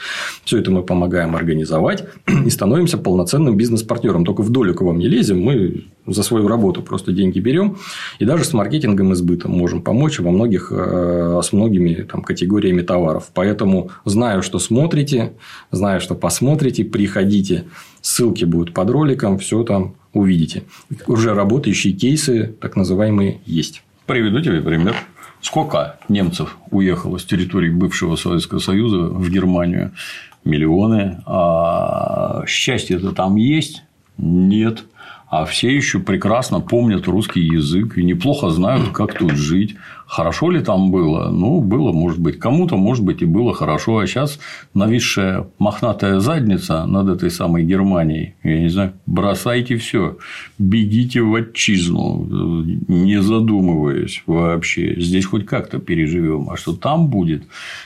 [0.45, 2.05] Все это мы помогаем организовать
[2.45, 4.25] и становимся полноценным бизнес-партнером.
[4.25, 7.77] Только в долю к вам не лезем, мы за свою работу просто деньги берем.
[8.19, 12.81] И даже с маркетингом и сбытом можем помочь во многих, э, с многими там, категориями
[12.81, 13.29] товаров.
[13.33, 15.33] Поэтому знаю, что смотрите,
[15.71, 17.65] знаю, что посмотрите, приходите.
[18.01, 20.63] Ссылки будут под роликом, все там увидите.
[21.07, 23.83] Уже работающие кейсы, так называемые, есть.
[24.05, 24.95] Приведу тебе пример.
[25.41, 29.91] Сколько немцев уехало с территории бывшего Советского Союза в Германию?
[30.43, 31.21] Миллионы.
[31.25, 33.83] А счастье-то там есть?
[34.17, 34.83] Нет.
[35.29, 39.75] А все еще прекрасно помнят русский язык и неплохо знают, как тут жить.
[40.11, 41.29] Хорошо ли там было?
[41.29, 43.99] Ну, было, может быть, кому-то, может быть, и было хорошо.
[43.99, 44.39] А сейчас
[44.73, 50.17] нависшая мохнатая задница над этой самой Германией, я не знаю, бросайте все,
[50.59, 52.25] бегите в отчизну,
[52.89, 54.99] не задумываясь вообще.
[54.99, 57.43] Здесь хоть как-то переживем, а что там будет?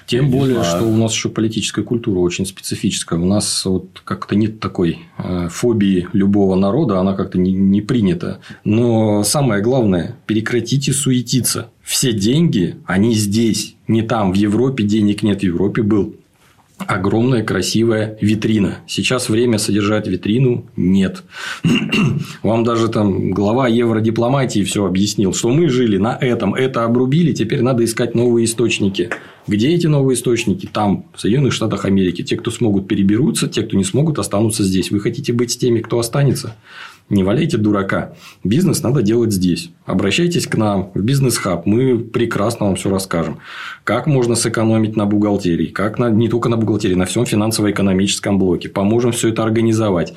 [0.07, 0.77] Тем более, знаю.
[0.77, 3.19] что у нас еще политическая культура очень специфическая.
[3.19, 8.39] У нас вот как-то нет такой э, фобии любого народа, она как-то не, не принята.
[8.63, 15.41] Но самое главное, прекратите суетиться все деньги, они здесь, не там, в Европе денег нет,
[15.41, 16.15] в Европе был
[16.77, 18.79] огромная красивая витрина.
[18.87, 21.23] Сейчас время содержать витрину нет.
[22.43, 27.61] Вам даже там глава евродипломатии все объяснил, что мы жили на этом, это обрубили, теперь
[27.61, 29.11] надо искать новые источники.
[29.47, 30.65] Где эти новые источники?
[30.65, 32.23] Там, в Соединенных Штатах Америки.
[32.23, 34.89] Те, кто смогут, переберутся, те, кто не смогут, останутся здесь.
[34.89, 36.55] Вы хотите быть с теми, кто останется?
[37.07, 38.13] Не валяйте дурака.
[38.43, 39.69] Бизнес надо делать здесь.
[39.85, 41.67] Обращайтесь к нам в бизнес-хаб.
[41.67, 43.37] Мы прекрасно вам все расскажем.
[43.83, 45.67] Как можно сэкономить на бухгалтерии.
[45.67, 48.69] Как на, не только на бухгалтерии, на всем финансово-экономическом блоке.
[48.69, 50.15] Поможем все это организовать.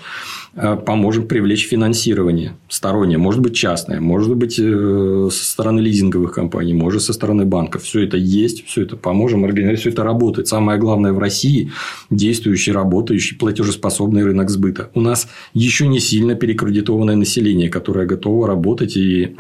[0.55, 6.74] Э, поможем привлечь финансирование стороннее, может быть частное, может быть э, со стороны лизинговых компаний,
[6.74, 7.82] может со стороны банков.
[7.82, 10.49] Все это есть, все это поможем организовать, все это работает.
[10.49, 11.70] Самое главное в России
[12.11, 14.90] действующий, работающий, платежеспособный рынок сбыта.
[14.94, 19.36] У нас еще не сильно перекредитованное население, которое готово работать и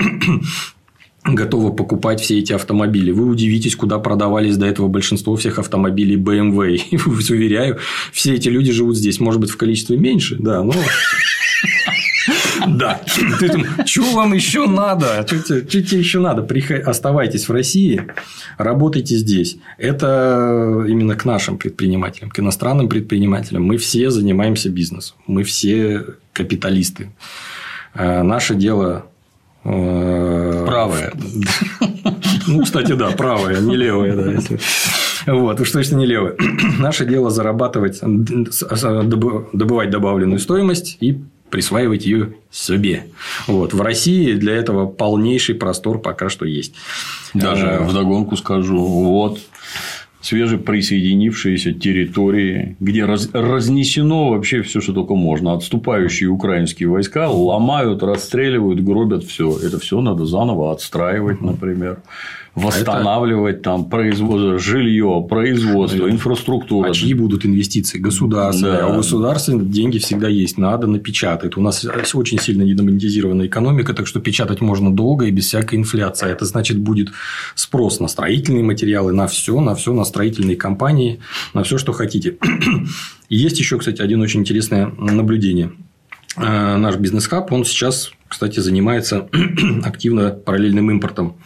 [1.34, 3.10] готовы покупать все эти автомобили.
[3.10, 6.76] Вы удивитесь, куда продавались до этого большинство всех автомобилей BMW.
[6.90, 7.78] И, уверяю,
[8.12, 9.20] все эти люди живут здесь.
[9.20, 10.74] Может быть, в количестве меньше, да, но...
[12.66, 13.00] Да.
[13.86, 15.26] Что вам еще надо?
[15.26, 16.46] Что тебе еще надо?
[16.84, 18.02] Оставайтесь в России,
[18.58, 19.58] работайте здесь.
[19.78, 23.62] Это именно к нашим предпринимателям, к иностранным предпринимателям.
[23.62, 25.16] Мы все занимаемся бизнесом.
[25.26, 27.10] Мы все капиталисты.
[27.94, 29.06] Э, наше дело
[30.66, 31.12] правая.
[32.46, 34.58] Ну, кстати, да, правая, не левая, да, если.
[35.26, 36.34] Вот, уж точно не левая.
[36.78, 43.06] Наше дело зарабатывать, добывать добавленную стоимость и присваивать ее себе.
[43.46, 43.74] Вот.
[43.74, 46.74] В России для этого полнейший простор пока что есть.
[47.34, 47.82] Даже а...
[47.82, 49.40] в догонку скажу, вот
[50.20, 55.52] свежеприсоединившиеся территории, где раз, разнесено вообще все, что только можно.
[55.52, 59.56] Отступающие украинские войска ломают, расстреливают, гробят все.
[59.58, 61.98] Это все надо заново отстраивать, например
[62.58, 63.64] восстанавливать это...
[63.64, 66.10] там производство, жилье, производство, это...
[66.10, 66.88] инфраструктуру.
[66.88, 67.98] А чьи будут инвестиции?
[67.98, 68.78] Государственные.
[68.78, 68.86] Да.
[68.86, 70.58] А у государства деньги всегда есть.
[70.58, 71.56] Надо напечатать.
[71.56, 76.30] У нас очень сильно недомонетизированная экономика, так что печатать можно долго и без всякой инфляции.
[76.30, 77.08] Это значит, будет
[77.54, 81.20] спрос на строительные материалы, на все, на все, на строительные компании,
[81.54, 82.36] на все, что хотите.
[83.28, 85.70] И есть еще, кстати, один очень интересное наблюдение.
[86.38, 89.28] Э, наш бизнес-хаб, он сейчас, кстати, занимается
[89.84, 91.36] активно параллельным импортом.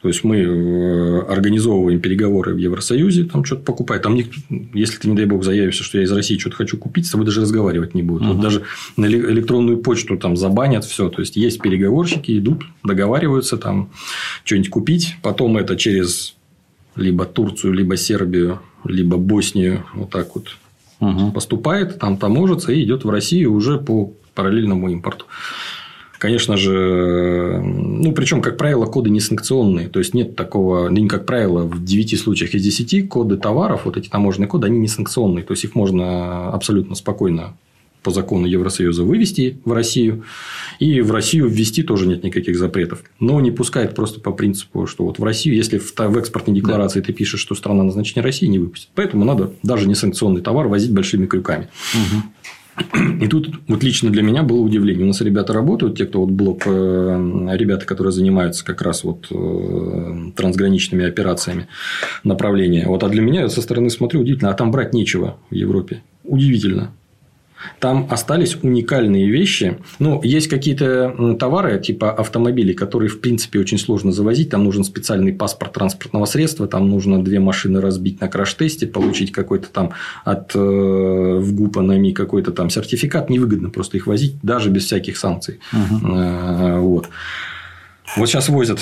[0.00, 4.02] То есть, мы э, организовываем переговоры в Евросоюзе, там что-то покупать.
[4.02, 4.16] Там,
[4.72, 7.26] если ты, не дай бог, заявишься, что я из России что-то хочу купить, с тобой
[7.26, 8.22] даже разговаривать не будут.
[8.22, 8.32] Угу.
[8.34, 8.62] Вот даже
[8.96, 11.10] на электронную почту там забанят все.
[11.10, 13.90] То есть, есть переговорщики, идут, договариваются там
[14.44, 15.16] что-нибудь купить.
[15.22, 16.37] Потом это через
[16.98, 20.48] либо Турцию, либо Сербию, либо Боснию вот так вот
[21.00, 21.32] угу.
[21.32, 25.26] поступает, там таможится и идет в Россию уже по параллельному импорту.
[26.18, 29.88] Конечно же, ну, причем, как правило, коды не санкционные.
[29.88, 33.96] То есть, нет такого, ну, как правило, в 9 случаях из 10 коды товаров, вот
[33.96, 35.44] эти таможенные коды, они не санкционные.
[35.44, 37.54] То есть, их можно абсолютно спокойно
[38.02, 40.24] по закону Евросоюза вывести в Россию.
[40.78, 43.02] И в Россию ввести тоже нет никаких запретов.
[43.20, 47.06] Но не пускает просто по принципу, что вот в Россию, если в экспортной декларации да.
[47.06, 48.88] ты пишешь, что страна назначения России, не выпустит.
[48.94, 51.68] Поэтому надо даже не санкционный товар возить большими крюками.
[51.94, 52.22] Угу.
[53.20, 55.04] И тут вот лично для меня было удивление.
[55.04, 59.26] У нас ребята работают, те, кто вот блок, э, ребята, которые занимаются как раз вот
[59.30, 61.66] э, трансграничными операциями
[62.24, 62.86] направления.
[62.86, 66.02] Вот, а для меня я со стороны смотрю удивительно, а там брать нечего в Европе.
[66.24, 66.92] Удивительно.
[67.80, 69.78] Там остались уникальные вещи.
[69.98, 74.50] Ну, есть какие-то товары, типа автомобилей, которые, в принципе, очень сложно завозить.
[74.50, 79.68] Там нужен специальный паспорт транспортного средства, там нужно две машины разбить на краш-тесте, получить какой-то
[79.68, 79.92] там
[80.24, 83.30] от э, в ГУПа НАМИ какой-то там сертификат.
[83.30, 85.60] Невыгодно просто их возить, даже без всяких санкций.
[85.72, 86.78] Угу.
[86.80, 87.08] Вот.
[88.16, 88.80] Вот сейчас возят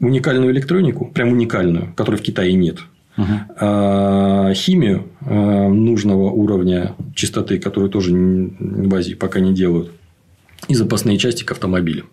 [0.00, 2.78] уникальную электронику, прям уникальную, которой в Китае нет.
[3.16, 4.54] Угу.
[4.54, 9.90] Химию а, нужного уровня чистоты, которую тоже в Азии пока не делают,
[10.68, 12.06] и запасные части к автомобилю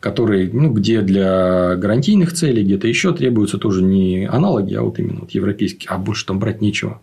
[0.00, 5.20] которые, ну, где для гарантийных целей, где-то еще требуются тоже не аналоги, а вот именно
[5.20, 7.00] вот европейские, а больше там брать нечего.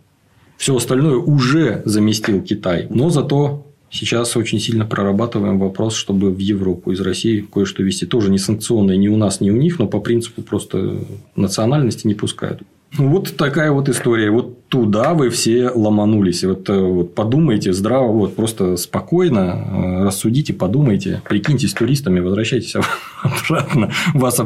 [0.56, 6.92] Все остальное уже заместил Китай, но зато Сейчас очень сильно прорабатываем вопрос, чтобы в Европу
[6.92, 8.04] из России кое-что вести.
[8.04, 10.98] Тоже не санкционное ни у нас, ни у них, но по принципу просто
[11.36, 12.60] национальности не пускают.
[12.96, 14.30] Вот такая вот история.
[14.30, 16.44] Вот туда вы все ломанулись.
[16.44, 22.74] Вот, э, вот подумайте здраво, вот просто спокойно э, рассудите, подумайте, прикиньтесь туристами, возвращайтесь
[23.22, 23.92] обратно.
[24.14, 24.40] Вас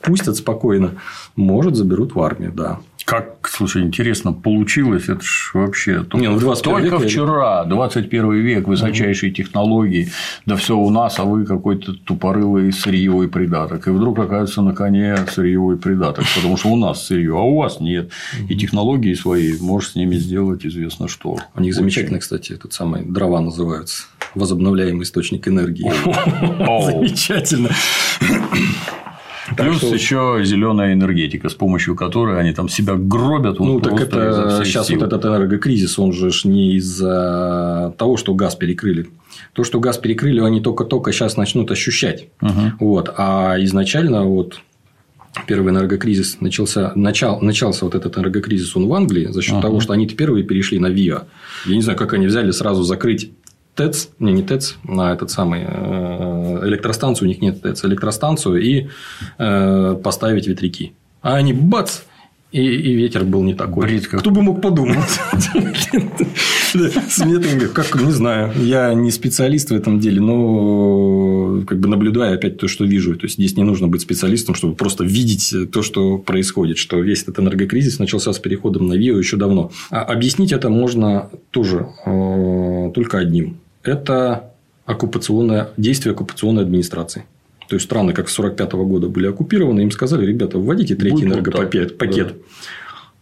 [0.00, 0.92] пустят спокойно.
[1.36, 2.80] Может, заберут в армию, да.
[3.04, 9.30] Как, слушай, интересно, получилось, это ж вообще Не, ну, только век, вчера, 21 век, высочайшие
[9.30, 9.36] угу.
[9.36, 10.08] технологии,
[10.46, 13.86] да все у нас, а вы какой-то тупорылый сырьевой придаток.
[13.88, 17.80] И вдруг оказывается на коне сырьевой придаток, потому что у нас сырье, а у вас
[17.80, 18.10] нет.
[18.48, 21.38] И технологии свои можешь с ними сделать известно что.
[21.54, 24.04] У них замечательно, кстати, этот самый дрова называются.
[24.34, 25.92] Возобновляемый источник энергии.
[26.84, 27.70] Замечательно.
[29.56, 29.94] Плюс что...
[29.94, 33.58] еще зеленая энергетика, с помощью которой они там себя гробят.
[33.58, 35.00] Ну, так это сейчас сил.
[35.00, 39.08] вот этот энергокризис, он же не из-за того, что газ перекрыли.
[39.52, 42.28] То, что газ перекрыли, они только-только сейчас начнут ощущать.
[42.40, 42.60] Угу.
[42.80, 43.14] Вот.
[43.16, 44.60] А изначально вот
[45.46, 49.80] первый энергокризис начался, начал, начался вот этот энергокризис он в Англии за счет uh того,
[49.80, 51.24] что они первые перешли на ВИА.
[51.66, 53.32] Я не знаю, как они взяли сразу закрыть
[53.74, 58.88] ТЭЦ, не, не ТЭЦ, а этот самый э, электростанцию, у них нет ТЭЦ, электростанцию и
[59.38, 60.92] э, поставить ветряки.
[61.22, 62.02] А они бац,
[62.52, 63.86] и, и ветер был не такой.
[63.86, 64.98] Брит Кто бы мог подумать?
[67.72, 68.52] Как, не знаю.
[68.58, 73.16] Я не специалист в этом деле, но как бы наблюдаю опять то, что вижу.
[73.16, 76.76] То есть, здесь не нужно быть специалистом, чтобы просто видеть то, что происходит.
[76.76, 79.72] Что весь этот энергокризис начался с переходом на ВИО еще давно.
[79.90, 84.52] А объяснить это можно тоже э, только одним это
[84.84, 87.24] оккупационное, действие оккупационной администрации.
[87.68, 91.34] То есть страны, как с 1945 года были оккупированы, им сказали, ребята, вводите третий Будет
[91.34, 91.98] энергопакет.
[91.98, 92.28] Пакет.
[92.28, 92.34] Да.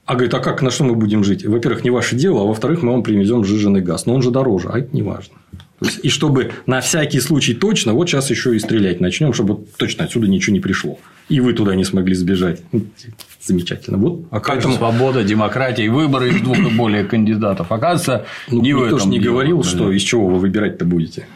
[0.06, 1.46] А говорит, а как, на что мы будем жить?
[1.46, 4.06] Во-первых, не ваше дело, а во-вторых, мы вам привезем сжиженный газ.
[4.06, 5.36] Но он же дороже, а это не важно.
[5.82, 10.06] есть, и чтобы на всякий случай точно, вот сейчас еще и стрелять начнем, чтобы точно
[10.06, 10.98] отсюда ничего не пришло.
[11.28, 12.60] И вы туда не смогли сбежать
[13.50, 13.98] замечательно.
[13.98, 14.74] Вот, а как поэтому...
[14.74, 17.72] свобода, демократия и выборы из двух и более кандидатов?
[17.72, 19.10] Оказывается, ну, не в этом.
[19.10, 21.26] Не говорил, что из чего вы выбирать-то будете.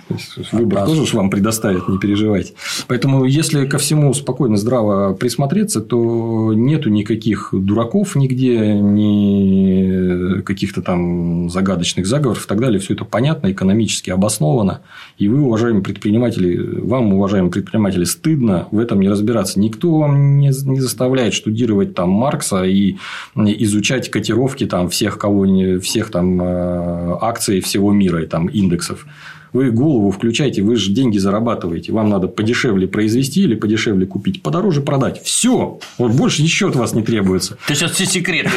[0.53, 2.55] Выбор а, тоже вам предоставят, не переживайте.
[2.87, 11.51] Поэтому, если ко всему спокойно, здраво присмотреться, то нету никаких дураков нигде, ни каких-то там
[11.51, 12.79] загадочных заговоров и так далее.
[12.81, 14.81] Все это понятно, экономически обосновано.
[15.19, 19.59] И вы, уважаемые предприниматели, вам, уважаемые предприниматели, стыдно в этом не разбираться.
[19.59, 22.97] Никто вам не заставляет штудировать там Маркса и
[23.37, 25.45] изучать котировки там всех кого
[25.81, 29.07] всех там э, акций всего мира и там индексов.
[29.55, 31.93] Вы голову включаете, вы же деньги зарабатываете.
[31.93, 35.23] Вам надо подешевле произвести или подешевле купить, подороже продать.
[35.23, 35.79] Все.
[35.97, 37.57] Вот больше ничего от вас не требуется.
[37.69, 38.51] Ты сейчас все секреты.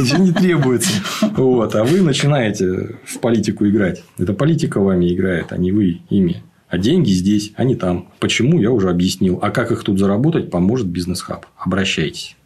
[0.00, 0.90] Ничего не требуется.
[1.36, 1.76] Вот.
[1.76, 4.02] А вы начинаете в политику играть.
[4.18, 6.42] Это политика вами играет, а не вы ими.
[6.68, 8.08] А деньги здесь, а не там.
[8.18, 9.38] Почему, я уже объяснил.
[9.42, 11.46] А как их тут заработать, поможет бизнес-хаб.
[11.56, 12.36] Обращайтесь.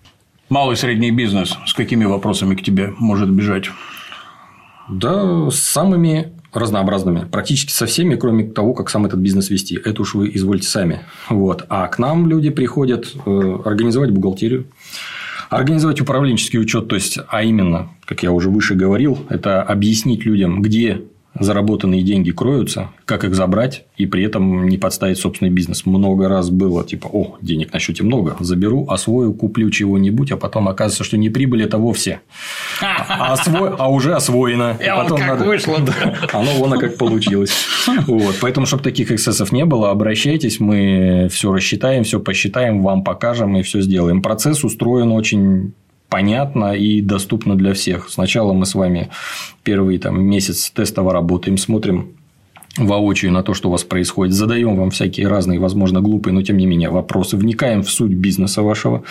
[0.49, 3.71] Малый и средний бизнес с какими вопросами к тебе может бежать?
[4.89, 7.27] Да, с самыми разнообразными.
[7.31, 9.81] Практически со всеми, кроме того, как сам этот бизнес вести.
[9.83, 11.01] Это уж вы извольте сами.
[11.29, 11.65] Вот.
[11.69, 14.67] А к нам люди приходят э, организовать бухгалтерию,
[15.49, 20.63] организовать управленческий учет, то есть, а именно, как я уже выше говорил, это объяснить людям,
[20.63, 21.03] где
[21.39, 25.87] заработанные деньги кроются, как их забрать и при этом не подставить собственный бизнес.
[25.87, 30.69] Много раз было типа, о, денег на счете много, заберу, освою, куплю чего-нибудь, а потом
[30.69, 32.21] оказывается, что не прибыль это вовсе,
[32.83, 33.77] а, осво...
[33.79, 34.77] а уже освоено.
[34.81, 35.45] И потом как надо...
[35.45, 35.79] вышло.
[36.33, 37.53] Оно вон как получилось.
[38.07, 38.37] Вот.
[38.41, 43.63] Поэтому, чтобы таких эксцессов не было, обращайтесь, мы все рассчитаем, все посчитаем, вам покажем и
[43.63, 44.23] все сделаем.
[44.23, 45.73] Процесс устроен очень
[46.13, 48.11] понятно и доступно для всех.
[48.11, 49.09] Сначала мы с вами
[49.63, 52.11] первый там, месяц тестово работаем, смотрим
[52.77, 56.59] воочию на то, что у вас происходит, задаем вам всякие разные, возможно, глупые, но тем
[56.59, 59.05] не менее вопросы, вникаем в суть бизнеса вашего,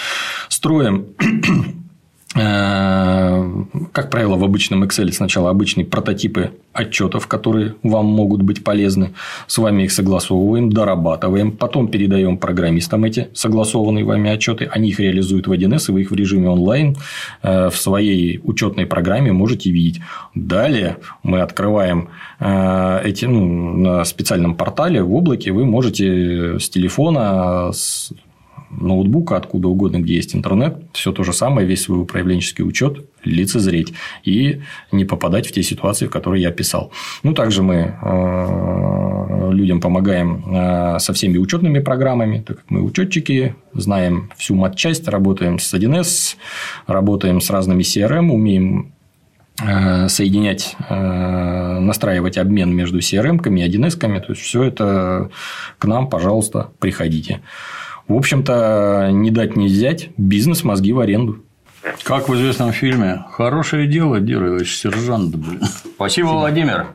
[0.48, 1.08] строим
[2.34, 9.14] как правило, в обычном Excel сначала обычные прототипы отчетов, которые вам могут быть полезны.
[9.48, 14.70] С вами их согласовываем, дорабатываем, потом передаем программистам эти согласованные вами отчеты.
[14.72, 16.96] Они их реализуют в 1С, и вы их в режиме онлайн
[17.44, 20.02] э, в своей учетной программе можете видеть.
[20.34, 22.10] Далее мы открываем
[22.40, 25.52] э, эти ну, на специальном портале в облаке.
[25.52, 28.14] Вы можете с телефона, с
[28.80, 33.94] ноутбука, откуда угодно, где есть интернет, все то же самое, весь свой управленческий учет лицезреть
[34.24, 34.62] и
[34.92, 36.92] не попадать в те ситуации, в которые я описал.
[37.24, 43.56] Ну, также мы э, людям помогаем э, со всеми учетными программами, так как мы учетчики,
[43.74, 46.36] знаем всю матчасть, работаем с 1С,
[46.88, 48.94] работаем с разными CRM, умеем
[49.62, 54.20] э, соединять, настраивать обмен между CRM-ками и 1С-ками.
[54.20, 55.30] То есть, все это
[55.78, 57.42] к нам, пожалуйста, приходите.
[58.12, 61.46] В общем-то, не дать не взять, бизнес мозги в аренду.
[62.04, 65.62] Как в известном фильме, хорошее дело делаешь, сержант, блин.
[65.96, 66.88] Спасибо, Владимир.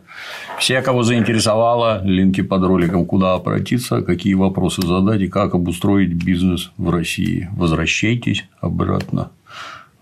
[0.58, 6.70] Все, кого заинтересовало, линки под роликом, куда обратиться, какие вопросы задать и как обустроить бизнес
[6.76, 7.48] в России.
[7.56, 9.30] Возвращайтесь обратно.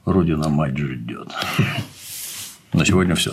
[0.05, 1.29] Родина мать ждет.
[2.73, 3.31] На сегодня все.